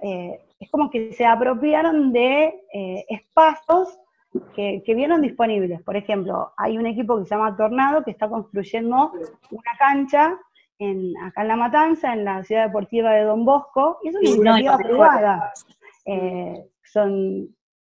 eh, 0.00 0.40
es 0.58 0.70
como 0.70 0.90
que 0.90 1.12
se 1.12 1.26
apropiaron 1.26 2.12
de 2.12 2.54
eh, 2.72 3.04
espacios 3.08 3.98
que, 4.54 4.82
que, 4.84 4.94
vieron 4.94 5.20
disponibles. 5.20 5.82
Por 5.82 5.96
ejemplo, 5.96 6.52
hay 6.56 6.78
un 6.78 6.86
equipo 6.86 7.18
que 7.18 7.24
se 7.24 7.34
llama 7.34 7.56
Tornado 7.56 8.02
que 8.02 8.12
está 8.12 8.30
construyendo 8.30 9.12
una 9.50 9.76
cancha 9.78 10.38
acá 11.22 11.42
en 11.42 11.48
La 11.48 11.56
Matanza, 11.56 12.12
en 12.12 12.24
la 12.24 12.42
ciudad 12.44 12.66
deportiva 12.66 13.12
de 13.12 13.22
Don 13.22 13.44
Bosco, 13.44 13.98
y 14.02 14.08
es 14.08 14.14
una 14.14 14.28
iniciativa 14.28 14.78
privada. 14.78 15.52
Eh, 16.06 16.64
son 16.84 17.48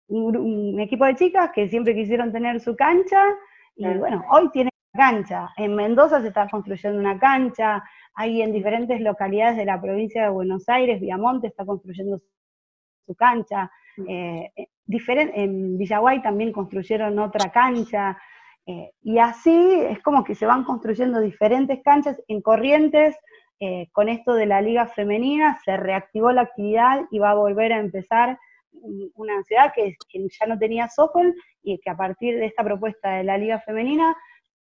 un, 0.08 0.80
equipo 0.80 1.06
de 1.06 1.16
chicas 1.16 1.52
que 1.54 1.70
siempre 1.70 1.96
quisieron 1.96 2.32
tener 2.32 2.60
su 2.60 2.76
cancha, 2.76 3.24
y 3.76 3.86
bueno, 3.98 4.24
hoy 4.32 4.50
tienen 4.52 4.72
cancha. 4.94 5.50
En 5.58 5.76
Mendoza 5.76 6.22
se 6.22 6.28
está 6.28 6.48
construyendo 6.50 7.00
una 7.00 7.18
cancha, 7.18 7.84
hay 8.14 8.42
en 8.42 8.52
diferentes 8.52 9.00
localidades 9.02 9.58
de 9.58 9.66
la 9.66 9.82
provincia 9.82 10.24
de 10.24 10.30
Buenos 10.30 10.68
Aires, 10.68 11.00
Viamonte 11.00 11.48
está 11.48 11.66
construyendo 11.66 12.20
su 13.06 13.16
cancha, 13.16 13.72
eh, 14.08 14.52
eh 14.56 14.68
en 14.88 15.78
Villaguay 15.78 16.22
también 16.22 16.52
construyeron 16.52 17.18
otra 17.20 17.50
cancha, 17.50 18.18
eh, 18.66 18.92
y 19.02 19.18
así 19.20 19.82
es 19.90 20.00
como 20.02 20.24
que 20.24 20.36
se 20.36 20.46
van 20.46 20.64
construyendo 20.64 21.20
diferentes 21.20 21.82
canchas 21.84 22.22
en 22.28 22.42
corrientes. 22.42 23.16
Eh, 23.60 23.90
con 23.92 24.10
esto 24.10 24.34
de 24.34 24.48
la 24.48 24.60
liga 24.62 24.88
femenina 24.88 25.60
se 25.64 25.78
reactivó 25.78 26.32
la 26.32 26.42
actividad 26.42 27.06
y 27.12 27.20
va 27.20 27.32
a 27.32 27.36
volver 27.36 27.74
a 27.74 27.80
empezar 27.80 28.40
una 28.74 29.44
ciudad 29.44 29.74
que, 29.74 29.96
ya 30.14 30.46
no 30.48 30.58
tenía 30.58 30.88
Sokol 30.90 31.36
y 31.64 31.80
que 31.80 31.90
a 31.90 31.98
partir 31.98 32.38
de 32.38 32.46
esta 32.46 32.64
propuesta 32.64 33.12
de 33.12 33.24
la 33.24 33.38
liga 33.38 33.60
femenina 33.60 34.16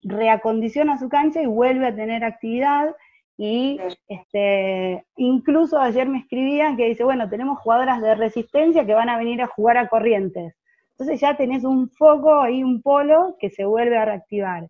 reacondiciona 0.02 0.98
su 0.98 1.08
cancha 1.08 1.42
y 1.42 1.46
vuelve 1.46 1.86
a 1.86 1.96
tener 1.96 2.24
actividad. 2.24 2.94
Y 3.36 3.80
este, 4.06 5.04
incluso 5.16 5.78
ayer 5.78 6.08
me 6.08 6.18
escribían 6.18 6.76
que 6.76 6.88
dice, 6.88 7.02
bueno, 7.02 7.28
tenemos 7.28 7.58
jugadoras 7.58 8.00
de 8.00 8.14
resistencia 8.14 8.86
que 8.86 8.94
van 8.94 9.08
a 9.08 9.18
venir 9.18 9.42
a 9.42 9.48
jugar 9.48 9.76
a 9.76 9.88
corrientes. 9.88 10.54
Entonces 10.92 11.20
ya 11.20 11.36
tenés 11.36 11.64
un 11.64 11.90
foco 11.90 12.40
ahí, 12.40 12.62
un 12.62 12.80
polo 12.80 13.36
que 13.40 13.50
se 13.50 13.64
vuelve 13.64 13.96
a 13.96 14.04
reactivar. 14.04 14.68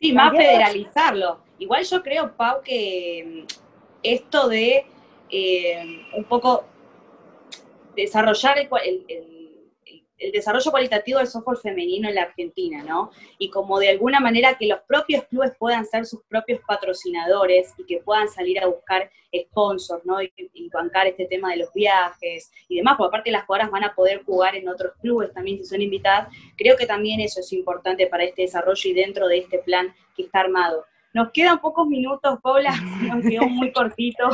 Sí, 0.00 0.12
más 0.12 0.32
federalizarlo. 0.32 1.40
Igual 1.58 1.84
yo 1.84 2.02
creo, 2.02 2.34
Pau, 2.36 2.62
que 2.62 3.44
mm, 3.44 3.46
esto 4.02 4.48
de 4.48 4.86
eh, 5.30 6.00
un 6.16 6.24
poco 6.24 6.64
desarrollar 8.02 8.58
el, 8.58 8.68
el 10.18 10.32
desarrollo 10.32 10.70
cualitativo 10.70 11.18
del 11.18 11.28
software 11.28 11.58
femenino 11.58 12.08
en 12.08 12.16
la 12.16 12.22
Argentina, 12.22 12.82
¿no? 12.82 13.10
Y 13.38 13.50
como 13.50 13.78
de 13.78 13.88
alguna 13.88 14.20
manera 14.20 14.56
que 14.58 14.66
los 14.66 14.80
propios 14.80 15.24
clubes 15.24 15.52
puedan 15.58 15.86
ser 15.86 16.06
sus 16.06 16.22
propios 16.24 16.60
patrocinadores 16.66 17.72
y 17.78 17.84
que 17.84 17.98
puedan 17.98 18.28
salir 18.28 18.58
a 18.60 18.66
buscar 18.66 19.10
sponsors, 19.34 20.04
¿no? 20.04 20.20
Y, 20.22 20.32
bancar 20.72 21.06
este 21.06 21.24
tema 21.24 21.50
de 21.50 21.56
los 21.56 21.72
viajes 21.72 22.52
y 22.68 22.76
demás, 22.76 22.96
porque 22.98 23.08
aparte 23.08 23.30
las 23.30 23.46
jugadoras 23.46 23.70
van 23.70 23.84
a 23.84 23.94
poder 23.94 24.22
jugar 24.22 24.54
en 24.54 24.68
otros 24.68 24.92
clubes 25.00 25.32
también 25.32 25.58
si 25.58 25.64
son 25.64 25.80
invitadas, 25.80 26.28
creo 26.56 26.76
que 26.76 26.86
también 26.86 27.20
eso 27.20 27.40
es 27.40 27.52
importante 27.52 28.06
para 28.06 28.24
este 28.24 28.42
desarrollo 28.42 28.90
y 28.90 28.92
dentro 28.92 29.26
de 29.26 29.38
este 29.38 29.58
plan 29.58 29.94
que 30.14 30.24
está 30.24 30.40
armado. 30.40 30.84
Nos 31.18 31.32
quedan 31.32 31.58
pocos 31.58 31.88
minutos, 31.88 32.38
Paula, 32.40 32.70
nos 33.02 33.24
quedó 33.24 33.48
muy 33.48 33.72
cortito. 33.72 34.28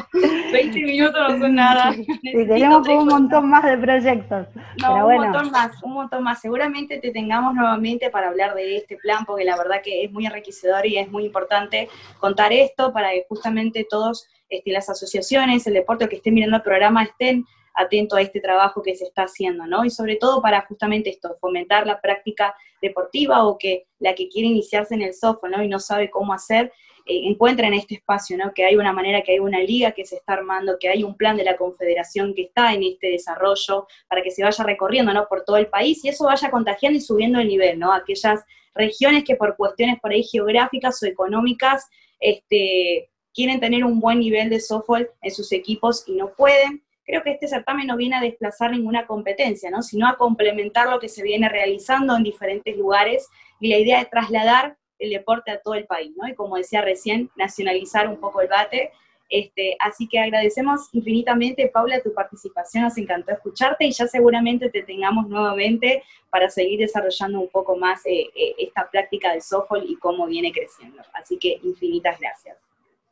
20 0.52 0.82
minutos 0.82 1.18
no 1.30 1.38
son 1.38 1.54
nada. 1.54 1.94
Sí, 1.94 2.06
tenemos 2.22 2.86
un 2.86 3.06
montón 3.06 3.48
más 3.48 3.64
de 3.64 3.78
proyectos. 3.78 4.48
No, 4.82 5.06
un 5.06 5.16
montón 5.16 5.50
más, 5.50 5.82
un 5.82 5.94
montón 5.94 6.22
más. 6.22 6.42
Seguramente 6.42 6.98
te 6.98 7.10
tengamos 7.10 7.54
nuevamente 7.54 8.10
para 8.10 8.28
hablar 8.28 8.54
de 8.54 8.76
este 8.76 8.98
plan, 8.98 9.24
porque 9.24 9.44
la 9.44 9.56
verdad 9.56 9.80
que 9.82 10.04
es 10.04 10.12
muy 10.12 10.26
enriquecedor 10.26 10.84
y 10.84 10.98
es 10.98 11.10
muy 11.10 11.24
importante 11.24 11.88
contar 12.20 12.52
esto 12.52 12.92
para 12.92 13.12
que 13.12 13.24
justamente 13.30 13.86
todos 13.88 14.28
este, 14.50 14.70
las 14.70 14.90
asociaciones, 14.90 15.66
el 15.66 15.72
deporte, 15.72 16.06
que 16.06 16.16
estén 16.16 16.34
mirando 16.34 16.58
el 16.58 16.62
programa, 16.62 17.04
estén 17.04 17.46
atentos 17.74 18.18
a 18.18 18.22
este 18.22 18.40
trabajo 18.40 18.82
que 18.82 18.94
se 18.94 19.04
está 19.04 19.22
haciendo, 19.22 19.66
¿no? 19.66 19.84
Y 19.84 19.90
sobre 19.90 20.16
todo 20.16 20.40
para 20.40 20.62
justamente 20.62 21.10
esto, 21.10 21.36
fomentar 21.40 21.86
la 21.86 22.00
práctica 22.00 22.54
deportiva 22.80 23.44
o 23.46 23.58
que 23.58 23.86
la 23.98 24.14
que 24.14 24.28
quiere 24.28 24.48
iniciarse 24.48 24.94
en 24.94 25.02
el 25.02 25.14
softball, 25.14 25.50
¿no? 25.50 25.62
Y 25.62 25.68
no 25.68 25.78
sabe 25.78 26.10
cómo 26.10 26.32
hacer, 26.32 26.72
eh, 27.06 27.20
encuentra 27.24 27.66
en 27.66 27.74
este 27.74 27.96
espacio, 27.96 28.36
¿no? 28.36 28.52
Que 28.54 28.64
hay 28.64 28.76
una 28.76 28.92
manera, 28.92 29.22
que 29.22 29.32
hay 29.32 29.38
una 29.38 29.60
liga 29.60 29.92
que 29.92 30.06
se 30.06 30.16
está 30.16 30.34
armando, 30.34 30.78
que 30.78 30.88
hay 30.88 31.02
un 31.02 31.16
plan 31.16 31.36
de 31.36 31.44
la 31.44 31.56
confederación 31.56 32.34
que 32.34 32.42
está 32.42 32.72
en 32.72 32.82
este 32.82 33.08
desarrollo 33.08 33.86
para 34.08 34.22
que 34.22 34.30
se 34.30 34.42
vaya 34.42 34.64
recorriendo, 34.64 35.12
¿no? 35.12 35.26
Por 35.28 35.44
todo 35.44 35.56
el 35.56 35.66
país 35.66 36.04
y 36.04 36.08
eso 36.08 36.24
vaya 36.24 36.50
contagiando 36.50 36.96
y 36.96 37.00
subiendo 37.00 37.40
el 37.40 37.48
nivel, 37.48 37.78
¿no? 37.78 37.92
Aquellas 37.92 38.44
regiones 38.74 39.24
que 39.24 39.36
por 39.36 39.56
cuestiones 39.56 40.00
por 40.00 40.12
ahí 40.12 40.22
geográficas 40.22 41.02
o 41.02 41.06
económicas, 41.06 41.88
este, 42.20 43.10
quieren 43.34 43.60
tener 43.60 43.84
un 43.84 44.00
buen 44.00 44.20
nivel 44.20 44.48
de 44.48 44.60
softball 44.60 45.10
en 45.20 45.30
sus 45.30 45.52
equipos 45.52 46.04
y 46.06 46.12
no 46.14 46.32
pueden, 46.34 46.83
creo 47.04 47.22
que 47.22 47.32
este 47.32 47.48
certamen 47.48 47.86
no 47.86 47.96
viene 47.96 48.16
a 48.16 48.20
desplazar 48.20 48.70
ninguna 48.70 49.06
competencia, 49.06 49.70
¿no? 49.70 49.82
sino 49.82 50.08
a 50.08 50.16
complementar 50.16 50.88
lo 50.88 50.98
que 50.98 51.08
se 51.08 51.22
viene 51.22 51.48
realizando 51.48 52.16
en 52.16 52.22
diferentes 52.22 52.76
lugares 52.76 53.28
y 53.60 53.68
la 53.68 53.78
idea 53.78 53.98
de 53.98 54.06
trasladar 54.06 54.76
el 54.98 55.10
deporte 55.10 55.50
a 55.50 55.60
todo 55.60 55.74
el 55.74 55.86
país, 55.86 56.12
¿no? 56.16 56.28
Y 56.28 56.34
como 56.34 56.56
decía 56.56 56.80
recién, 56.80 57.30
nacionalizar 57.36 58.08
un 58.08 58.18
poco 58.18 58.40
el 58.40 58.48
bate. 58.48 58.90
Este, 59.28 59.76
así 59.80 60.06
que 60.06 60.18
agradecemos 60.18 60.88
infinitamente, 60.92 61.68
Paula, 61.68 62.00
tu 62.02 62.12
participación, 62.12 62.84
nos 62.84 62.96
encantó 62.98 63.32
escucharte 63.32 63.84
y 63.86 63.92
ya 63.92 64.06
seguramente 64.06 64.70
te 64.70 64.82
tengamos 64.82 65.28
nuevamente 65.28 66.02
para 66.30 66.48
seguir 66.48 66.78
desarrollando 66.78 67.40
un 67.40 67.48
poco 67.48 67.76
más 67.76 68.04
eh, 68.06 68.30
eh, 68.34 68.54
esta 68.58 68.88
práctica 68.90 69.32
del 69.32 69.42
softball 69.42 69.84
y 69.88 69.96
cómo 69.96 70.26
viene 70.26 70.52
creciendo. 70.52 71.02
Así 71.14 71.38
que 71.38 71.58
infinitas 71.62 72.20
gracias. 72.20 72.56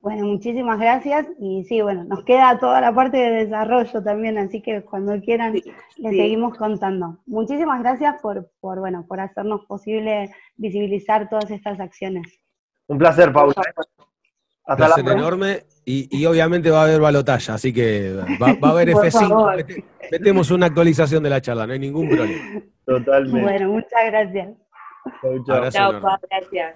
Bueno, 0.03 0.27
muchísimas 0.27 0.81
gracias. 0.81 1.29
Y 1.39 1.65
sí, 1.65 1.81
bueno, 1.81 2.03
nos 2.03 2.25
queda 2.25 2.59
toda 2.59 2.81
la 2.81 2.93
parte 2.93 3.17
de 3.19 3.45
desarrollo 3.45 4.03
también, 4.03 4.37
así 4.37 4.61
que 4.61 4.83
cuando 4.83 5.19
quieran 5.21 5.55
les 5.55 5.73
seguimos 5.97 6.59
contando. 6.59 7.19
Muchísimas 7.25 7.81
gracias 7.81 8.21
por, 8.21 8.51
por, 8.61 8.81
bueno, 8.81 9.07
por 9.07 9.21
hacernos 9.21 9.65
posible 9.67 10.35
visibilizar 10.57 11.29
todas 11.29 11.51
estas 11.53 11.79
acciones. 11.79 12.41
Un 12.89 12.99
placer, 12.99 13.33
Paula. 13.33 13.55
Hasta 14.65 14.85
Un 14.85 14.93
placer 14.93 15.09
enorme 15.09 15.63
y, 15.85 16.27
obviamente 16.27 16.71
va 16.71 16.81
a 16.81 16.85
haber 16.85 17.01
balotalla, 17.01 17.55
así 17.55 17.73
que 17.73 18.13
va, 18.43 18.69
a 18.69 18.73
haber 18.73 18.89
F5. 18.95 19.85
Metemos 20.11 20.51
una 20.51 20.67
actualización 20.67 21.23
de 21.23 21.31
la 21.31 21.41
charla, 21.41 21.65
no 21.65 21.75
hay 21.75 21.79
ningún 21.79 22.09
problema. 22.09 22.61
Totalmente. 22.85 23.41
Bueno, 23.41 23.69
muchas 23.71 24.07
gracias. 24.07 24.49
Chao, 25.21 25.71
chao. 25.71 26.01
gracias. 26.29 26.75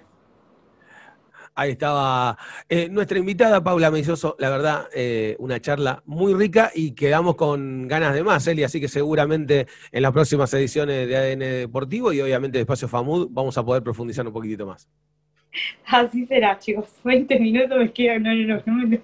Ahí 1.59 1.71
estaba 1.71 2.37
eh, 2.69 2.87
nuestra 2.87 3.17
invitada, 3.17 3.63
Paula 3.63 3.89
Melloso. 3.89 4.35
La 4.37 4.51
verdad, 4.51 4.89
eh, 4.93 5.35
una 5.39 5.59
charla 5.59 6.03
muy 6.05 6.35
rica 6.35 6.71
y 6.75 6.91
quedamos 6.91 7.35
con 7.35 7.87
ganas 7.87 8.13
de 8.13 8.23
más, 8.23 8.45
Eli. 8.45 8.63
Así 8.63 8.79
que 8.79 8.87
seguramente 8.87 9.65
en 9.91 10.03
las 10.03 10.11
próximas 10.11 10.53
ediciones 10.53 11.07
de 11.07 11.17
ADN 11.17 11.39
Deportivo 11.39 12.13
y 12.13 12.21
obviamente 12.21 12.59
de 12.59 12.61
Espacio 12.61 12.87
FAMUD 12.87 13.29
vamos 13.31 13.57
a 13.57 13.65
poder 13.65 13.81
profundizar 13.81 14.27
un 14.27 14.33
poquitito 14.33 14.67
más. 14.67 14.87
Así 15.87 16.27
será, 16.27 16.59
chicos. 16.59 16.89
20 17.03 17.39
minutos 17.39 17.75
me 17.75 17.91
quedan. 17.91 18.21
No, 18.21 18.35
no, 18.35 18.61
no. 18.67 18.97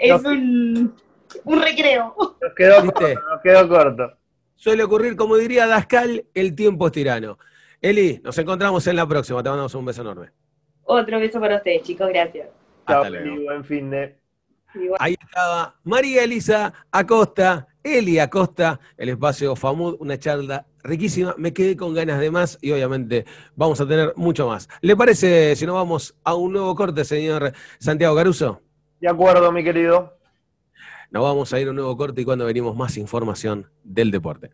Es 0.00 0.24
un, 0.24 0.96
un 1.44 1.62
recreo. 1.62 2.12
Nos 2.42 2.54
quedó 2.56 2.84
corto, 2.86 3.06
nos 3.30 3.40
quedó 3.40 3.68
corto. 3.68 4.12
Suele 4.56 4.82
ocurrir, 4.82 5.14
como 5.14 5.36
diría 5.36 5.68
Dascal, 5.68 6.24
el 6.34 6.56
tiempo 6.56 6.88
es 6.88 6.92
tirano. 6.92 7.38
Eli, 7.80 8.20
nos 8.24 8.36
encontramos 8.36 8.84
en 8.88 8.96
la 8.96 9.06
próxima. 9.06 9.44
Te 9.44 9.48
mandamos 9.48 9.76
un 9.76 9.84
beso 9.84 10.02
enorme. 10.02 10.30
Otro 10.90 11.20
beso 11.20 11.38
para 11.38 11.56
ustedes, 11.56 11.82
chicos, 11.82 12.08
gracias. 12.08 12.48
Chao, 12.86 13.04
buen 13.44 13.62
fin 13.62 13.90
de. 13.90 14.16
Ahí 14.98 15.16
estaba 15.20 15.74
María 15.84 16.24
Elisa 16.24 16.72
Acosta, 16.90 17.68
Eli 17.84 18.18
Acosta, 18.18 18.80
el 18.96 19.10
espacio 19.10 19.54
FAMUD, 19.54 19.96
una 20.00 20.18
charla 20.18 20.64
riquísima. 20.82 21.34
Me 21.36 21.52
quedé 21.52 21.76
con 21.76 21.92
ganas 21.92 22.18
de 22.20 22.30
más 22.30 22.58
y 22.62 22.72
obviamente 22.72 23.26
vamos 23.54 23.78
a 23.82 23.86
tener 23.86 24.14
mucho 24.16 24.48
más. 24.48 24.66
¿Le 24.80 24.96
parece 24.96 25.54
si 25.56 25.66
nos 25.66 25.74
vamos 25.74 26.16
a 26.24 26.34
un 26.34 26.54
nuevo 26.54 26.74
corte, 26.74 27.04
señor 27.04 27.52
Santiago 27.78 28.16
Caruso? 28.16 28.62
De 28.98 29.08
acuerdo, 29.08 29.52
mi 29.52 29.62
querido. 29.62 30.16
Nos 31.10 31.22
vamos 31.22 31.52
a 31.52 31.60
ir 31.60 31.66
a 31.66 31.70
un 31.70 31.76
nuevo 31.76 31.94
corte 31.98 32.22
y 32.22 32.24
cuando 32.24 32.46
venimos 32.46 32.74
más 32.74 32.96
información 32.96 33.70
del 33.84 34.10
deporte. 34.10 34.52